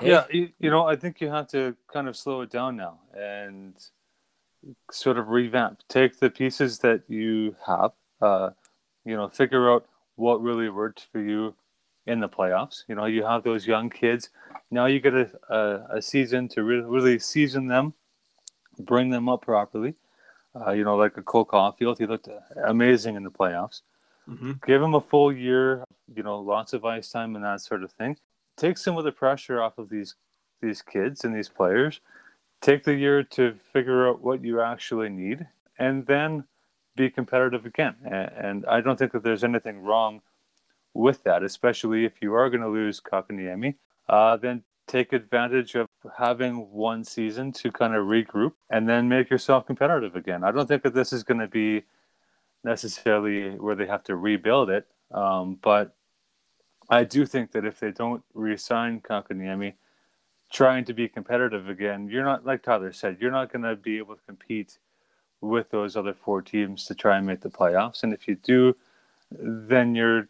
Yeah, 0.00 0.26
you, 0.30 0.50
you 0.60 0.70
know, 0.70 0.86
I 0.86 0.94
think 0.94 1.20
you 1.20 1.28
have 1.28 1.48
to 1.48 1.74
kind 1.92 2.06
of 2.08 2.16
slow 2.16 2.42
it 2.42 2.50
down 2.50 2.76
now 2.76 3.00
and 3.14 3.74
sort 4.92 5.18
of 5.18 5.28
revamp. 5.28 5.80
Take 5.88 6.20
the 6.20 6.30
pieces 6.30 6.78
that 6.80 7.02
you 7.08 7.56
have, 7.66 7.90
uh, 8.20 8.50
you 9.08 9.16
know, 9.16 9.28
figure 9.28 9.72
out 9.72 9.86
what 10.16 10.42
really 10.42 10.68
worked 10.68 11.06
for 11.10 11.20
you 11.20 11.54
in 12.06 12.20
the 12.20 12.28
playoffs. 12.28 12.82
You 12.88 12.94
know, 12.94 13.06
you 13.06 13.24
have 13.24 13.42
those 13.42 13.66
young 13.66 13.88
kids. 13.88 14.28
Now 14.70 14.84
you 14.84 15.00
get 15.00 15.14
a, 15.14 15.30
a, 15.48 15.96
a 15.96 16.02
season 16.02 16.48
to 16.48 16.62
really, 16.62 16.84
really 16.84 17.18
season 17.18 17.66
them, 17.68 17.94
bring 18.78 19.08
them 19.08 19.28
up 19.28 19.42
properly. 19.42 19.94
Uh, 20.54 20.72
you 20.72 20.84
know, 20.84 20.96
like 20.96 21.16
a 21.16 21.22
Cole 21.22 21.46
Caufield, 21.46 21.98
he 21.98 22.06
looked 22.06 22.28
amazing 22.66 23.16
in 23.16 23.22
the 23.22 23.30
playoffs. 23.30 23.80
Mm-hmm. 24.28 24.52
Give 24.66 24.82
him 24.82 24.94
a 24.94 25.00
full 25.00 25.32
year, 25.32 25.84
you 26.14 26.22
know, 26.22 26.38
lots 26.38 26.74
of 26.74 26.84
ice 26.84 27.10
time 27.10 27.34
and 27.34 27.44
that 27.44 27.62
sort 27.62 27.82
of 27.82 27.92
thing. 27.92 28.18
Take 28.56 28.76
some 28.76 28.98
of 28.98 29.04
the 29.04 29.12
pressure 29.12 29.62
off 29.62 29.78
of 29.78 29.88
these 29.88 30.16
these 30.60 30.82
kids 30.82 31.24
and 31.24 31.34
these 31.34 31.48
players. 31.48 32.00
Take 32.60 32.82
the 32.84 32.94
year 32.94 33.22
to 33.22 33.54
figure 33.72 34.08
out 34.08 34.20
what 34.20 34.44
you 34.44 34.60
actually 34.60 35.08
need, 35.08 35.46
and 35.78 36.04
then 36.06 36.44
be 36.98 37.08
competitive 37.10 37.64
again. 37.64 37.94
And, 38.04 38.30
and 38.46 38.66
I 38.66 38.80
don't 38.80 38.98
think 38.98 39.12
that 39.12 39.22
there's 39.22 39.44
anything 39.44 39.82
wrong 39.82 40.20
with 40.92 41.22
that, 41.24 41.42
especially 41.42 42.04
if 42.04 42.20
you 42.20 42.34
are 42.34 42.50
going 42.50 42.62
to 42.62 42.68
lose 42.68 43.00
Kotkaniemi. 43.00 43.76
Uh, 44.08 44.36
then 44.36 44.64
take 44.86 45.12
advantage 45.12 45.74
of 45.74 45.86
having 46.16 46.70
one 46.72 47.04
season 47.04 47.52
to 47.52 47.70
kind 47.70 47.94
of 47.94 48.06
regroup 48.06 48.52
and 48.70 48.88
then 48.88 49.08
make 49.08 49.30
yourself 49.30 49.66
competitive 49.66 50.16
again. 50.16 50.42
I 50.42 50.50
don't 50.50 50.66
think 50.66 50.82
that 50.82 50.94
this 50.94 51.12
is 51.12 51.22
going 51.22 51.40
to 51.40 51.46
be 51.46 51.84
necessarily 52.64 53.50
where 53.50 53.76
they 53.76 53.86
have 53.86 54.02
to 54.04 54.16
rebuild 54.16 54.70
it. 54.70 54.86
Um, 55.12 55.58
but 55.62 55.94
I 56.90 57.04
do 57.04 57.26
think 57.26 57.52
that 57.52 57.64
if 57.64 57.78
they 57.80 57.92
don't 57.92 58.22
re-sign 58.34 59.00
Kotkaniemi, 59.00 59.74
trying 60.50 60.84
to 60.86 60.94
be 60.94 61.06
competitive 61.08 61.68
again, 61.68 62.08
you're 62.08 62.24
not 62.24 62.46
like 62.46 62.62
Tyler 62.62 62.92
said, 62.92 63.18
you're 63.20 63.30
not 63.30 63.52
going 63.52 63.62
to 63.62 63.76
be 63.76 63.98
able 63.98 64.14
to 64.16 64.22
compete 64.26 64.78
with 65.40 65.70
those 65.70 65.96
other 65.96 66.14
four 66.14 66.42
teams 66.42 66.84
to 66.86 66.94
try 66.94 67.16
and 67.16 67.26
make 67.26 67.40
the 67.40 67.50
playoffs. 67.50 68.02
And 68.02 68.12
if 68.12 68.26
you 68.26 68.34
do, 68.36 68.76
then 69.30 69.94
you're 69.94 70.28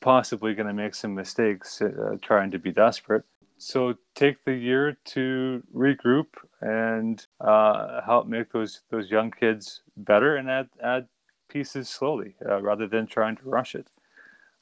possibly 0.00 0.54
going 0.54 0.66
to 0.66 0.72
make 0.72 0.94
some 0.94 1.14
mistakes 1.14 1.80
uh, 1.82 2.16
trying 2.22 2.50
to 2.50 2.58
be 2.58 2.72
desperate. 2.72 3.24
So 3.58 3.94
take 4.14 4.44
the 4.44 4.54
year 4.54 4.96
to 5.06 5.62
regroup 5.74 6.28
and 6.62 7.24
uh, 7.40 8.00
help 8.00 8.26
make 8.26 8.52
those 8.52 8.80
those 8.90 9.10
young 9.10 9.30
kids 9.30 9.82
better 9.98 10.36
and 10.36 10.50
add 10.50 10.68
add 10.82 11.08
pieces 11.50 11.88
slowly 11.88 12.36
uh, 12.48 12.62
rather 12.62 12.86
than 12.86 13.06
trying 13.06 13.36
to 13.36 13.42
rush 13.44 13.74
it. 13.74 13.88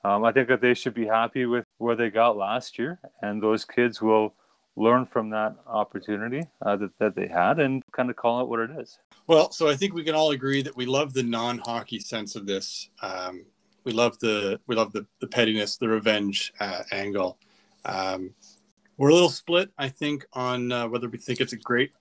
Um, 0.05 0.25
I 0.25 0.33
think 0.33 0.49
that 0.49 0.61
they 0.61 0.75
should 0.75 0.95
be 0.95 1.07
happy 1.07 1.47
with 1.47 1.65
where 1.79 1.95
they 1.95 2.11
got 2.11 2.37
last 2.37 2.79
year, 2.79 2.99
and 3.23 3.43
those 3.43 3.65
kids 3.65 4.03
will 4.03 4.35
learn 4.79 5.07
from 5.07 5.31
that 5.31 5.57
opportunity 5.67 6.43
uh, 6.63 6.77
that, 6.77 6.91
that 6.99 7.15
they 7.15 7.27
had 7.27 7.59
and 7.59 7.83
kind 7.93 8.11
of 8.11 8.17
call 8.17 8.41
it 8.41 8.49
what 8.49 8.61
it 8.61 8.71
is. 8.79 8.99
Well, 9.27 9.51
so 9.51 9.69
I 9.69 9.75
think 9.75 9.95
we 9.95 10.05
can 10.05 10.15
all 10.15 10.31
agree 10.31 10.63
that 10.63 10.77
we 10.77 10.87
love 10.87 11.13
the 11.13 11.23
non-hockey 11.23 12.01
sense 12.01 12.37
of 12.37 12.47
this. 12.47 12.91
Um, 13.03 13.45
we 13.85 13.93
love 13.93 14.19
the 14.19 14.61
we 14.67 14.77
love 14.77 14.93
the, 14.93 15.07
the 15.21 15.27
pettiness, 15.27 15.77
the 15.77 15.89
revenge 15.89 16.53
uh, 16.61 16.83
angle. 16.93 17.39
Um, 17.85 18.35
we're 18.97 19.11
a 19.11 19.15
little 19.15 19.31
split, 19.31 19.71
I 19.79 19.89
think, 19.89 20.27
on 20.33 20.73
uh, 20.73 20.89
whether 20.89 21.09
we 21.09 21.19
think 21.19 21.41
it's 21.41 21.53
a 21.53 21.57
great 21.57 21.93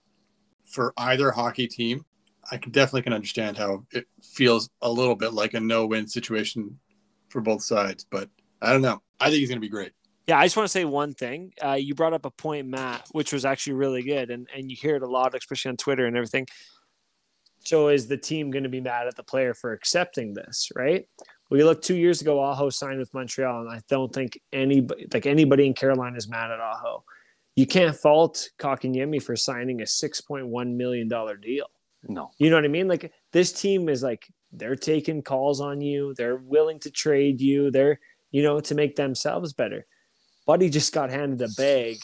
for 0.65 0.93
either 0.97 1.31
hockey 1.31 1.67
team. 1.67 2.03
I 2.51 2.57
can 2.57 2.71
definitely 2.71 3.03
can 3.03 3.13
understand 3.13 3.57
how 3.57 3.85
it 3.91 4.05
feels 4.23 4.69
a 4.81 4.89
little 4.89 5.15
bit 5.15 5.33
like 5.33 5.53
a 5.53 5.59
no-win 5.59 6.07
situation 6.07 6.79
for 7.29 7.41
both 7.41 7.61
sides, 7.61 8.05
but 8.09 8.29
I 8.61 8.71
don't 8.71 8.81
know. 8.81 9.01
I 9.19 9.25
think 9.25 9.39
he's 9.39 9.49
going 9.49 9.57
to 9.57 9.65
be 9.65 9.69
great. 9.69 9.91
Yeah, 10.27 10.39
I 10.39 10.45
just 10.45 10.57
want 10.57 10.65
to 10.65 10.71
say 10.71 10.83
one 10.83 11.13
thing. 11.13 11.53
Uh, 11.63 11.73
you 11.73 11.95
brought 11.95 12.13
up 12.13 12.25
a 12.25 12.31
point, 12.31 12.67
Matt, 12.67 13.07
which 13.11 13.31
was 13.31 13.45
actually 13.45 13.73
really 13.73 14.03
good, 14.03 14.29
and 14.29 14.47
and 14.53 14.69
you 14.69 14.75
hear 14.75 14.97
it 14.97 15.01
a 15.01 15.07
lot, 15.07 15.33
especially 15.33 15.69
on 15.69 15.77
Twitter 15.77 16.05
and 16.05 16.17
everything. 16.17 16.47
So 17.59 17.87
is 17.87 18.07
the 18.07 18.17
team 18.17 18.51
going 18.51 18.63
to 18.63 18.69
be 18.69 18.81
mad 18.81 19.07
at 19.07 19.15
the 19.15 19.23
player 19.23 19.53
for 19.53 19.71
accepting 19.71 20.33
this? 20.33 20.69
Right? 20.75 21.07
We 21.49 21.63
look 21.63 21.81
two 21.81 21.95
years 21.95 22.21
ago, 22.21 22.41
Aho 22.41 22.69
signed 22.69 22.99
with 22.99 23.13
Montreal, 23.13 23.61
and 23.61 23.69
I 23.69 23.81
don't 23.87 24.13
think 24.13 24.39
anybody 24.51 25.07
like 25.13 25.25
anybody 25.25 25.65
in 25.65 25.73
Carolina 25.73 26.17
is 26.17 26.27
mad 26.27 26.51
at 26.51 26.59
Aho. 26.59 27.05
You 27.55 27.65
can't 27.65 27.95
fault 27.95 28.49
Kotkaniemi 28.59 29.23
for 29.23 29.35
signing 29.35 29.81
a 29.81 29.87
six 29.87 30.19
point 30.19 30.47
one 30.47 30.75
million 30.75 31.07
dollar 31.07 31.37
deal. 31.37 31.67
No. 32.03 32.31
You 32.37 32.49
know 32.49 32.57
what 32.57 32.65
I 32.65 32.69
mean? 32.69 32.89
Like 32.89 33.13
this 33.31 33.53
team 33.53 33.87
is 33.87 34.03
like 34.03 34.27
they're 34.51 34.75
taking 34.75 35.21
calls 35.21 35.61
on 35.61 35.79
you. 35.79 36.13
They're 36.15 36.37
willing 36.37 36.79
to 36.81 36.91
trade 36.91 37.39
you. 37.41 37.71
They're, 37.71 37.99
you 38.31 38.43
know, 38.43 38.59
to 38.59 38.75
make 38.75 38.95
themselves 38.95 39.53
better. 39.53 39.85
Buddy 40.47 40.69
just 40.69 40.93
got 40.93 41.11
handed 41.11 41.41
a 41.41 41.49
bag 41.49 41.97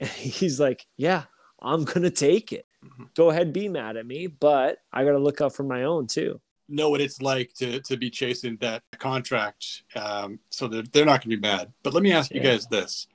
and 0.00 0.08
he's 0.08 0.58
like, 0.58 0.86
Yeah, 0.96 1.24
I'm 1.62 1.84
gonna 1.84 2.10
take 2.10 2.52
it. 2.52 2.66
Mm-hmm. 2.84 3.04
Go 3.14 3.30
ahead, 3.30 3.52
be 3.52 3.68
mad 3.68 3.96
at 3.96 4.06
me, 4.06 4.26
but 4.26 4.78
I 4.92 5.04
gotta 5.04 5.18
look 5.18 5.40
out 5.40 5.54
for 5.54 5.62
my 5.62 5.84
own 5.84 6.08
too. 6.08 6.40
Know 6.68 6.90
what 6.90 7.00
it's 7.00 7.20
like 7.20 7.52
to 7.54 7.80
to 7.80 7.96
be 7.96 8.10
chasing 8.10 8.56
that 8.60 8.82
contract. 8.98 9.82
Um, 9.94 10.40
so 10.48 10.66
they're 10.66 10.82
they're 10.82 11.04
not 11.04 11.22
gonna 11.22 11.36
be 11.36 11.40
mad. 11.40 11.72
But 11.84 11.94
let 11.94 12.02
me 12.02 12.12
ask 12.12 12.32
you 12.32 12.40
guys 12.40 12.66
this. 12.66 13.06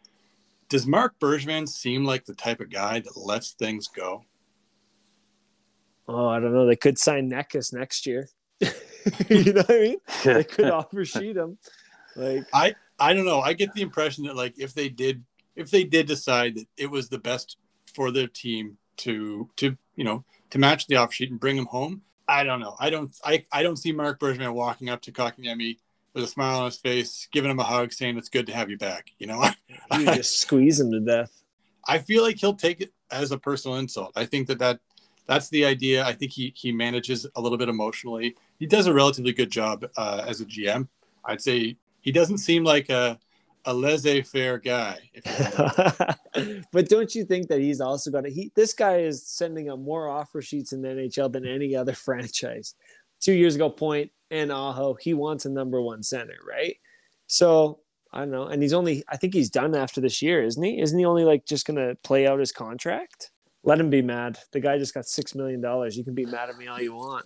Does 0.69 0.87
Marc 0.87 1.19
Bergevin 1.19 1.67
seem 1.67 2.05
like 2.05 2.25
the 2.25 2.33
type 2.33 2.59
of 2.59 2.69
guy 2.69 2.99
that 2.99 3.17
lets 3.17 3.51
things 3.51 3.87
go? 3.87 4.23
Oh, 6.07 6.27
I 6.27 6.39
don't 6.39 6.53
know. 6.53 6.65
They 6.65 6.75
could 6.75 6.99
sign 6.99 7.29
Necas 7.29 7.73
next 7.73 8.05
year. 8.05 8.29
you 9.29 9.53
know 9.53 9.61
what 9.61 9.71
I 9.71 9.79
mean? 9.79 9.97
They 10.23 10.43
could 10.43 10.69
offer 10.69 11.03
him. 11.03 11.57
Like 12.15 12.45
I, 12.53 12.75
I 12.99 13.13
don't 13.13 13.25
know. 13.25 13.41
I 13.41 13.53
get 13.53 13.73
the 13.73 13.81
impression 13.81 14.23
that 14.25 14.35
like 14.35 14.57
if 14.57 14.73
they 14.73 14.89
did, 14.89 15.23
if 15.55 15.71
they 15.71 15.83
did 15.83 16.07
decide 16.07 16.55
that 16.55 16.67
it 16.77 16.89
was 16.89 17.09
the 17.09 17.19
best 17.19 17.57
for 17.93 18.11
their 18.11 18.27
team 18.27 18.77
to 18.97 19.49
to 19.57 19.77
you 19.95 20.03
know 20.03 20.23
to 20.51 20.59
match 20.59 20.87
the 20.87 20.95
offer 20.95 21.11
sheet 21.11 21.31
and 21.31 21.39
bring 21.39 21.57
him 21.57 21.65
home, 21.65 22.01
I 22.27 22.43
don't 22.43 22.59
know. 22.59 22.75
I 22.79 22.89
don't. 22.89 23.15
I 23.23 23.45
I 23.51 23.63
don't 23.63 23.77
see 23.77 23.91
Marc 23.91 24.19
Bergevin 24.19 24.53
walking 24.53 24.89
up 24.89 25.01
to 25.03 25.11
Kotkaniemi 25.11 25.77
with 26.13 26.23
a 26.23 26.27
smile 26.27 26.59
on 26.59 26.65
his 26.65 26.77
face, 26.77 27.27
giving 27.31 27.51
him 27.51 27.59
a 27.59 27.63
hug, 27.63 27.91
saying 27.91 28.17
it's 28.17 28.29
good 28.29 28.47
to 28.47 28.53
have 28.53 28.69
you 28.69 28.77
back. 28.77 29.11
You 29.19 29.27
know, 29.27 29.45
you 29.97 30.05
just 30.05 30.39
squeeze 30.39 30.79
him 30.79 30.91
to 30.91 30.99
death. 30.99 31.43
I 31.87 31.99
feel 31.99 32.23
like 32.23 32.37
he'll 32.37 32.55
take 32.55 32.81
it 32.81 32.91
as 33.11 33.31
a 33.31 33.37
personal 33.37 33.77
insult. 33.77 34.13
I 34.15 34.25
think 34.25 34.47
that 34.47 34.59
that 34.59 34.79
that's 35.27 35.49
the 35.49 35.65
idea. 35.65 36.05
I 36.05 36.13
think 36.13 36.31
he 36.31 36.53
he 36.55 36.71
manages 36.71 37.27
a 37.35 37.41
little 37.41 37.57
bit 37.57 37.69
emotionally. 37.69 38.35
He 38.59 38.65
does 38.65 38.87
a 38.87 38.93
relatively 38.93 39.33
good 39.33 39.51
job 39.51 39.85
uh, 39.97 40.23
as 40.25 40.41
a 40.41 40.45
GM. 40.45 40.87
I'd 41.23 41.41
say 41.41 41.77
he 42.05 42.11
doesn't 42.11 42.37
seem 42.37 42.63
like 42.63 42.89
a 42.89 43.19
a 43.67 43.73
laissez-faire 43.73 44.59
guy. 44.59 44.99
but 46.71 46.87
don't 46.87 47.15
you 47.15 47.25
think 47.25 47.47
that 47.47 47.59
he's 47.59 47.81
also 47.81 48.11
got 48.11 48.23
to? 48.23 48.29
He 48.29 48.51
this 48.55 48.73
guy 48.73 48.99
is 48.99 49.27
sending 49.27 49.69
out 49.69 49.79
more 49.79 50.07
offer 50.07 50.41
sheets 50.41 50.71
in 50.71 50.81
the 50.81 50.89
NHL 50.89 51.33
than 51.33 51.45
any 51.45 51.75
other 51.75 51.93
franchise. 52.07 52.75
Two 53.19 53.33
years 53.33 53.55
ago, 53.55 53.69
Point 53.69 54.11
and 54.29 54.51
Aho, 54.51 54.93
he 54.93 55.13
wants 55.13 55.45
a 55.45 55.49
number 55.49 55.81
one 55.81 56.03
center, 56.03 56.37
right? 56.47 56.77
So 57.27 57.79
I 58.13 58.19
don't 58.19 58.31
know, 58.31 58.45
and 58.45 58.61
he's 58.61 58.73
only 58.73 59.03
I 59.09 59.17
think 59.17 59.33
he's 59.33 59.49
done 59.49 59.75
after 59.75 59.99
this 59.99 60.21
year, 60.21 60.43
isn't 60.43 60.61
he? 60.61 60.79
Isn't 60.79 60.99
he 60.99 61.05
only 61.05 61.25
like 61.25 61.45
just 61.45 61.65
gonna 61.65 61.95
play 62.03 62.27
out 62.27 62.39
his 62.39 62.51
contract? 62.51 63.31
Let 63.65 63.79
him 63.79 63.89
be 63.89 64.03
mad. 64.03 64.37
The 64.51 64.59
guy 64.59 64.77
just 64.77 64.93
got 64.93 65.07
six 65.07 65.33
million 65.33 65.59
dollars. 65.59 65.97
You 65.97 66.03
can 66.03 66.13
be 66.13 66.25
mad 66.25 66.49
at 66.49 66.57
me 66.57 66.67
all 66.67 66.79
you 66.79 66.93
want. 66.93 67.25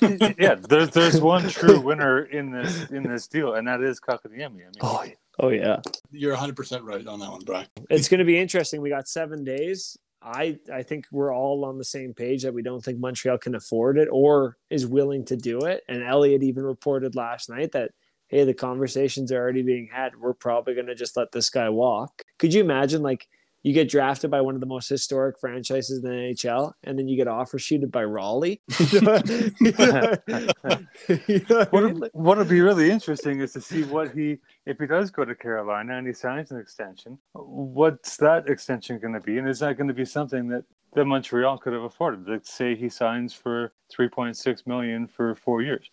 yeah, 0.38 0.56
there's 0.56 0.90
there's 0.90 1.20
one 1.20 1.48
true 1.48 1.80
winner 1.80 2.24
in 2.24 2.50
this 2.50 2.90
in 2.90 3.04
this 3.04 3.28
deal, 3.28 3.54
and 3.54 3.68
that 3.68 3.80
is 3.80 4.00
Kotkaniemi. 4.00 4.44
I 4.44 4.48
mean, 4.48 4.66
Oh, 4.80 5.04
oh 5.38 5.48
yeah. 5.50 5.80
You're 6.10 6.36
100% 6.36 6.82
right 6.82 7.06
on 7.06 7.20
that 7.20 7.30
one, 7.30 7.42
Brian. 7.46 7.68
It's 7.88 8.08
going 8.08 8.18
to 8.18 8.24
be 8.24 8.38
interesting. 8.38 8.80
We 8.82 8.90
got 8.90 9.06
seven 9.06 9.44
days. 9.44 9.96
I 10.20 10.58
I 10.72 10.82
think 10.82 11.06
we're 11.12 11.32
all 11.32 11.64
on 11.64 11.78
the 11.78 11.84
same 11.84 12.12
page 12.12 12.42
that 12.42 12.54
we 12.54 12.62
don't 12.62 12.84
think 12.84 12.98
Montreal 12.98 13.38
can 13.38 13.54
afford 13.54 13.98
it 13.98 14.08
or 14.10 14.56
is 14.68 14.84
willing 14.84 15.24
to 15.26 15.36
do 15.36 15.60
it. 15.60 15.84
And 15.88 16.02
Elliotte 16.02 16.42
even 16.42 16.64
reported 16.64 17.14
last 17.14 17.48
night 17.48 17.70
that 17.72 17.92
hey, 18.26 18.44
the 18.44 18.54
conversations 18.54 19.30
are 19.30 19.38
already 19.38 19.62
being 19.62 19.88
had. 19.92 20.16
We're 20.18 20.32
probably 20.32 20.74
going 20.74 20.86
to 20.86 20.94
just 20.94 21.16
let 21.16 21.30
this 21.32 21.50
guy 21.50 21.68
walk. 21.68 22.22
Could 22.38 22.54
you 22.54 22.62
imagine 22.62 23.02
like 23.02 23.28
you 23.62 23.72
get 23.72 23.88
drafted 23.88 24.30
by 24.30 24.40
one 24.40 24.54
of 24.54 24.60
the 24.60 24.66
most 24.66 24.88
historic 24.88 25.38
franchises 25.38 26.02
in 26.02 26.10
the 26.10 26.16
NHL, 26.16 26.72
and 26.84 26.98
then 26.98 27.06
you 27.08 27.16
get 27.16 27.28
offer 27.28 27.58
sheeted 27.58 27.92
by 27.92 28.04
Raleigh. 28.04 28.60
You 28.90 29.00
know 29.00 29.12
what- 29.12 29.28
you 29.60 29.72
know 29.72 31.66
what 31.70 31.74
I 31.74 31.92
mean? 31.92 32.10
would, 32.12 32.48
be 32.48 32.60
really 32.60 32.90
interesting 32.90 33.40
is 33.40 33.52
to 33.52 33.60
see 33.60 33.84
what 33.84 34.12
he, 34.12 34.38
if 34.66 34.78
he 34.78 34.86
does 34.86 35.10
go 35.10 35.24
to 35.24 35.34
Carolina 35.34 35.96
and 35.96 36.06
he 36.06 36.12
signs 36.12 36.50
an 36.50 36.58
extension, 36.58 37.18
what's 37.34 38.16
that 38.18 38.48
extension 38.48 38.98
going 38.98 39.14
to 39.14 39.20
be? 39.20 39.38
And 39.38 39.48
is 39.48 39.60
that 39.60 39.76
going 39.76 39.88
to 39.88 39.94
be 39.94 40.04
something 40.04 40.48
that, 40.48 40.64
that 40.94 41.04
Montreal 41.04 41.58
could 41.58 41.72
have 41.72 41.82
afforded? 41.82 42.28
Let's 42.28 42.52
say 42.52 42.74
he 42.74 42.88
signs 42.88 43.32
for 43.32 43.72
3.6 43.96 44.66
million 44.66 45.06
for 45.06 45.34
four 45.34 45.62
years. 45.62 45.88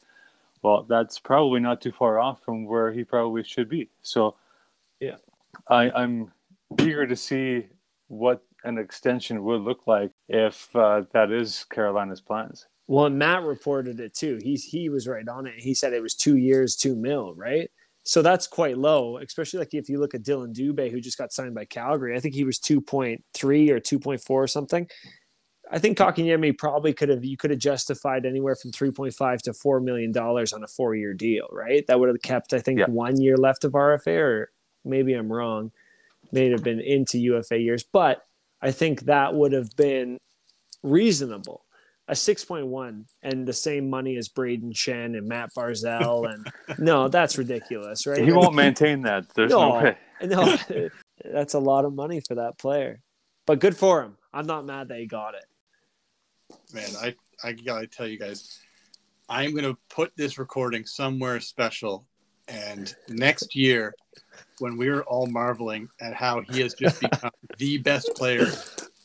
Well, 0.61 0.83
that's 0.89 1.19
probably 1.19 1.59
not 1.59 1.81
too 1.81 1.91
far 1.91 2.19
off 2.19 2.43
from 2.43 2.65
where 2.65 2.91
he 2.91 3.03
probably 3.03 3.43
should 3.43 3.69
be. 3.69 3.89
So, 4.01 4.35
Yeah. 4.99 5.15
I, 5.67 5.89
I'm 5.91 6.31
eager 6.79 7.07
to 7.07 7.15
see 7.15 7.65
what 8.07 8.43
an 8.63 8.77
extension 8.77 9.43
would 9.43 9.61
look 9.61 9.87
like 9.87 10.11
if 10.27 10.73
uh, 10.75 11.03
that 11.13 11.31
is 11.31 11.65
Carolina's 11.71 12.21
plans. 12.21 12.67
Well, 12.87 13.05
and 13.05 13.17
Matt 13.19 13.43
reported 13.43 13.99
it 13.99 14.13
too. 14.15 14.39
He's 14.41 14.63
he 14.63 14.89
was 14.89 15.07
right 15.07 15.27
on 15.27 15.45
it. 15.45 15.55
He 15.57 15.73
said 15.73 15.93
it 15.93 16.01
was 16.01 16.15
two 16.15 16.37
years, 16.37 16.75
two 16.75 16.95
mil, 16.95 17.35
right? 17.35 17.69
So 18.03 18.21
that's 18.23 18.47
quite 18.47 18.77
low, 18.77 19.17
especially 19.17 19.59
like 19.59 19.73
if 19.73 19.89
you 19.89 19.99
look 19.99 20.15
at 20.15 20.23
Dillon 20.23 20.53
Dubé, 20.53 20.89
who 20.89 20.99
just 20.99 21.17
got 21.17 21.31
signed 21.31 21.53
by 21.53 21.65
Calgary. 21.65 22.15
I 22.15 22.19
think 22.19 22.33
he 22.33 22.43
was 22.43 22.57
two 22.57 22.81
point 22.81 23.23
three 23.35 23.69
or 23.69 23.79
two 23.79 23.99
point 23.99 24.21
four 24.21 24.41
or 24.41 24.47
something. 24.47 24.89
I 25.71 25.77
think 25.77 25.99
Kotkaniemi 25.99 26.57
probably 26.57 26.93
could 26.93 27.09
have 27.09 27.23
you 27.23 27.37
could 27.37 27.51
have 27.51 27.59
justified 27.59 28.25
anywhere 28.25 28.55
from 28.55 28.71
three 28.71 28.89
point 28.91 29.13
five 29.13 29.43
to 29.43 29.53
four 29.53 29.79
million 29.79 30.11
dollars 30.11 30.51
on 30.51 30.63
a 30.63 30.67
four 30.67 30.95
year 30.95 31.13
deal, 31.13 31.47
right? 31.51 31.85
That 31.87 31.99
would 31.99 32.09
have 32.09 32.21
kept 32.23 32.53
I 32.53 32.59
think 32.59 32.79
Yeah. 32.79 32.87
one 32.87 33.21
year 33.21 33.37
left 33.37 33.63
of 33.65 33.73
RFA, 33.73 34.17
or 34.19 34.51
maybe 34.83 35.13
I'm 35.13 35.31
wrong. 35.31 35.71
May 36.31 36.49
have 36.51 36.63
been 36.63 36.79
into 36.79 37.17
UFA 37.19 37.57
years, 37.59 37.83
but 37.91 38.21
I 38.61 38.71
think 38.71 39.01
that 39.01 39.33
would 39.33 39.53
have 39.53 39.75
been 39.75 40.17
reasonable 40.83 41.63
a 42.09 42.13
6.1 42.13 43.05
and 43.21 43.47
the 43.47 43.53
same 43.53 43.87
money 43.87 44.17
as 44.17 44.29
Braden 44.29 44.73
Chen 44.73 45.13
and 45.13 45.27
Matt 45.27 45.51
Barzal 45.55 46.33
and 46.33 46.47
no, 46.79 47.07
that's 47.07 47.37
ridiculous, 47.37 48.07
right? 48.07 48.23
He 48.23 48.31
won't 48.31 48.55
maintain 48.55 49.03
that. 49.03 49.25
There's 49.35 49.51
no, 49.51 49.69
No. 49.69 49.83
way. 49.83 49.97
No, 50.23 50.57
that's 51.23 51.53
a 51.53 51.59
lot 51.59 51.85
of 51.85 51.93
money 51.93 52.19
for 52.27 52.35
that 52.35 52.57
player. 52.57 52.99
But 53.45 53.59
good 53.59 53.77
for 53.77 54.01
him. 54.01 54.17
I'm 54.33 54.47
not 54.47 54.65
mad 54.65 54.87
that 54.87 54.99
he 54.99 55.05
got 55.05 55.35
it. 55.35 55.45
Man, 56.73 56.89
I, 56.99 57.15
I 57.43 57.51
gotta 57.53 57.85
tell 57.85 58.07
you 58.07 58.17
guys, 58.17 58.59
I'm 59.29 59.53
gonna 59.53 59.77
put 59.89 60.11
this 60.17 60.39
recording 60.39 60.85
somewhere 60.85 61.39
special. 61.39 62.07
And 62.47 62.93
next 63.07 63.55
year, 63.55 63.93
when 64.59 64.77
we're 64.77 65.01
all 65.01 65.27
marveling 65.27 65.89
at 66.01 66.13
how 66.13 66.41
he 66.41 66.61
has 66.61 66.73
just 66.73 66.99
become 67.01 67.31
the 67.57 67.77
best 67.79 68.09
player 68.15 68.45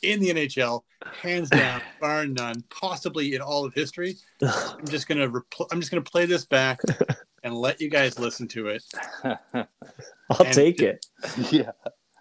in 0.01 0.19
the 0.19 0.29
NHL, 0.29 0.81
hands 1.21 1.49
down, 1.49 1.81
bar 1.99 2.25
none, 2.25 2.63
possibly 2.69 3.33
in 3.35 3.41
all 3.41 3.65
of 3.65 3.73
history, 3.73 4.15
I'm 4.41 4.85
just 4.87 5.07
gonna 5.07 5.27
repl- 5.29 5.67
I'm 5.71 5.79
just 5.79 5.91
gonna 5.91 6.01
play 6.03 6.25
this 6.25 6.45
back 6.45 6.79
and 7.43 7.55
let 7.55 7.81
you 7.81 7.89
guys 7.89 8.19
listen 8.19 8.47
to 8.49 8.67
it. 8.67 8.83
I'll 9.23 9.67
And- 10.45 10.53
take 10.53 10.81
it. 10.81 11.05
yeah. 11.51 11.71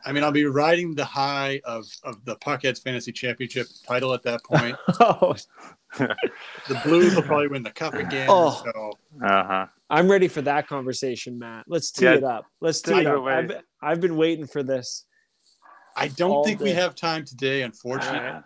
I 0.06 0.12
mean, 0.12 0.22
I'll 0.22 0.32
be 0.32 0.44
riding 0.44 0.94
the 0.94 1.04
high 1.04 1.60
of, 1.64 1.86
of 2.02 2.24
the 2.24 2.36
Puckheads 2.36 2.82
Fantasy 2.82 3.12
Championship 3.12 3.66
title 3.86 4.12
at 4.12 4.22
that 4.24 4.44
point. 4.52 4.76
Oh, 5.00 5.34
The 5.98 6.80
Blues 6.84 7.14
will 7.14 7.22
probably 7.22 7.48
win 7.48 7.62
the 7.62 7.70
cup 7.70 7.94
again. 7.94 8.28
Oh. 8.30 8.62
So 8.64 8.98
Uh 9.24 9.44
huh. 9.44 9.66
I'm 9.90 10.10
ready 10.10 10.28
for 10.28 10.42
that 10.42 10.66
conversation, 10.66 11.38
Matt. 11.38 11.66
Let's 11.68 11.90
tee 11.90 12.04
Yeah, 12.06 12.14
it 12.14 12.24
up. 12.24 12.46
Let's 12.60 12.82
tee 12.82 12.92
it 12.92 13.00
it 13.02 13.06
up. 13.06 13.22
I've, 13.24 13.52
I've 13.80 14.00
been 14.00 14.16
waiting 14.16 14.46
for 14.46 14.62
this. 14.62 15.04
I 15.96 16.08
don't 16.08 16.30
All 16.32 16.44
think 16.44 16.60
we 16.60 16.70
have 16.72 16.94
time 16.94 17.24
today, 17.24 17.62
unfortunately. 17.62 18.18
Yeah. 18.18 18.42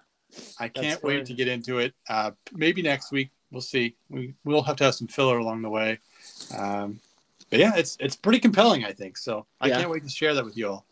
I 0.60 0.68
can't 0.68 1.02
wait 1.02 1.24
to 1.26 1.32
get 1.32 1.48
into 1.48 1.78
it. 1.78 1.94
Uh, 2.08 2.32
maybe 2.52 2.82
next 2.82 3.10
week. 3.12 3.30
We'll 3.50 3.62
see. 3.62 3.96
We 4.10 4.34
we'll 4.44 4.62
have 4.62 4.76
to 4.76 4.84
have 4.84 4.94
some 4.94 5.08
filler 5.08 5.38
along 5.38 5.62
the 5.62 5.70
way. 5.70 5.98
Um, 6.54 7.00
but 7.48 7.58
yeah, 7.58 7.76
it's 7.76 7.96
it's 7.98 8.14
pretty 8.14 8.38
compelling, 8.40 8.84
I 8.84 8.92
think. 8.92 9.16
So 9.16 9.46
I 9.58 9.68
Yeah. 9.68 9.78
can't 9.78 9.90
wait 9.90 10.02
to 10.02 10.10
share 10.10 10.34
that 10.34 10.44
with 10.44 10.58
you 10.58 10.68
all. 10.68 10.86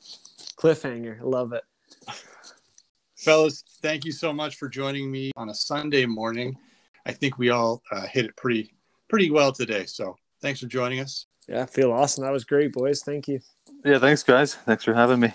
Cliffhanger. 0.56 1.18
Love 1.22 1.52
it. 1.52 1.62
Fellas, 3.16 3.64
thank 3.82 4.04
you 4.04 4.12
so 4.12 4.32
much 4.32 4.56
for 4.56 4.68
joining 4.68 5.10
me 5.10 5.32
on 5.36 5.48
a 5.48 5.54
Sunday 5.54 6.06
morning. 6.06 6.56
I 7.06 7.12
think 7.12 7.38
we 7.38 7.50
all 7.50 7.82
uh, 7.90 8.06
hit 8.06 8.26
it 8.26 8.36
pretty 8.36 8.74
pretty 9.08 9.30
well 9.30 9.52
today. 9.52 9.86
So 9.86 10.16
thanks 10.42 10.60
for 10.60 10.66
joining 10.66 11.00
us. 11.00 11.26
Yeah, 11.48 11.62
I 11.62 11.66
feel 11.66 11.92
awesome. 11.92 12.24
That 12.24 12.32
was 12.32 12.44
great, 12.44 12.72
boys. 12.72 13.02
Thank 13.02 13.28
you. 13.28 13.40
Yeah. 13.84 13.98
Thanks, 13.98 14.22
guys. 14.22 14.54
Thanks 14.54 14.84
for 14.84 14.94
having 14.94 15.20
me. 15.20 15.32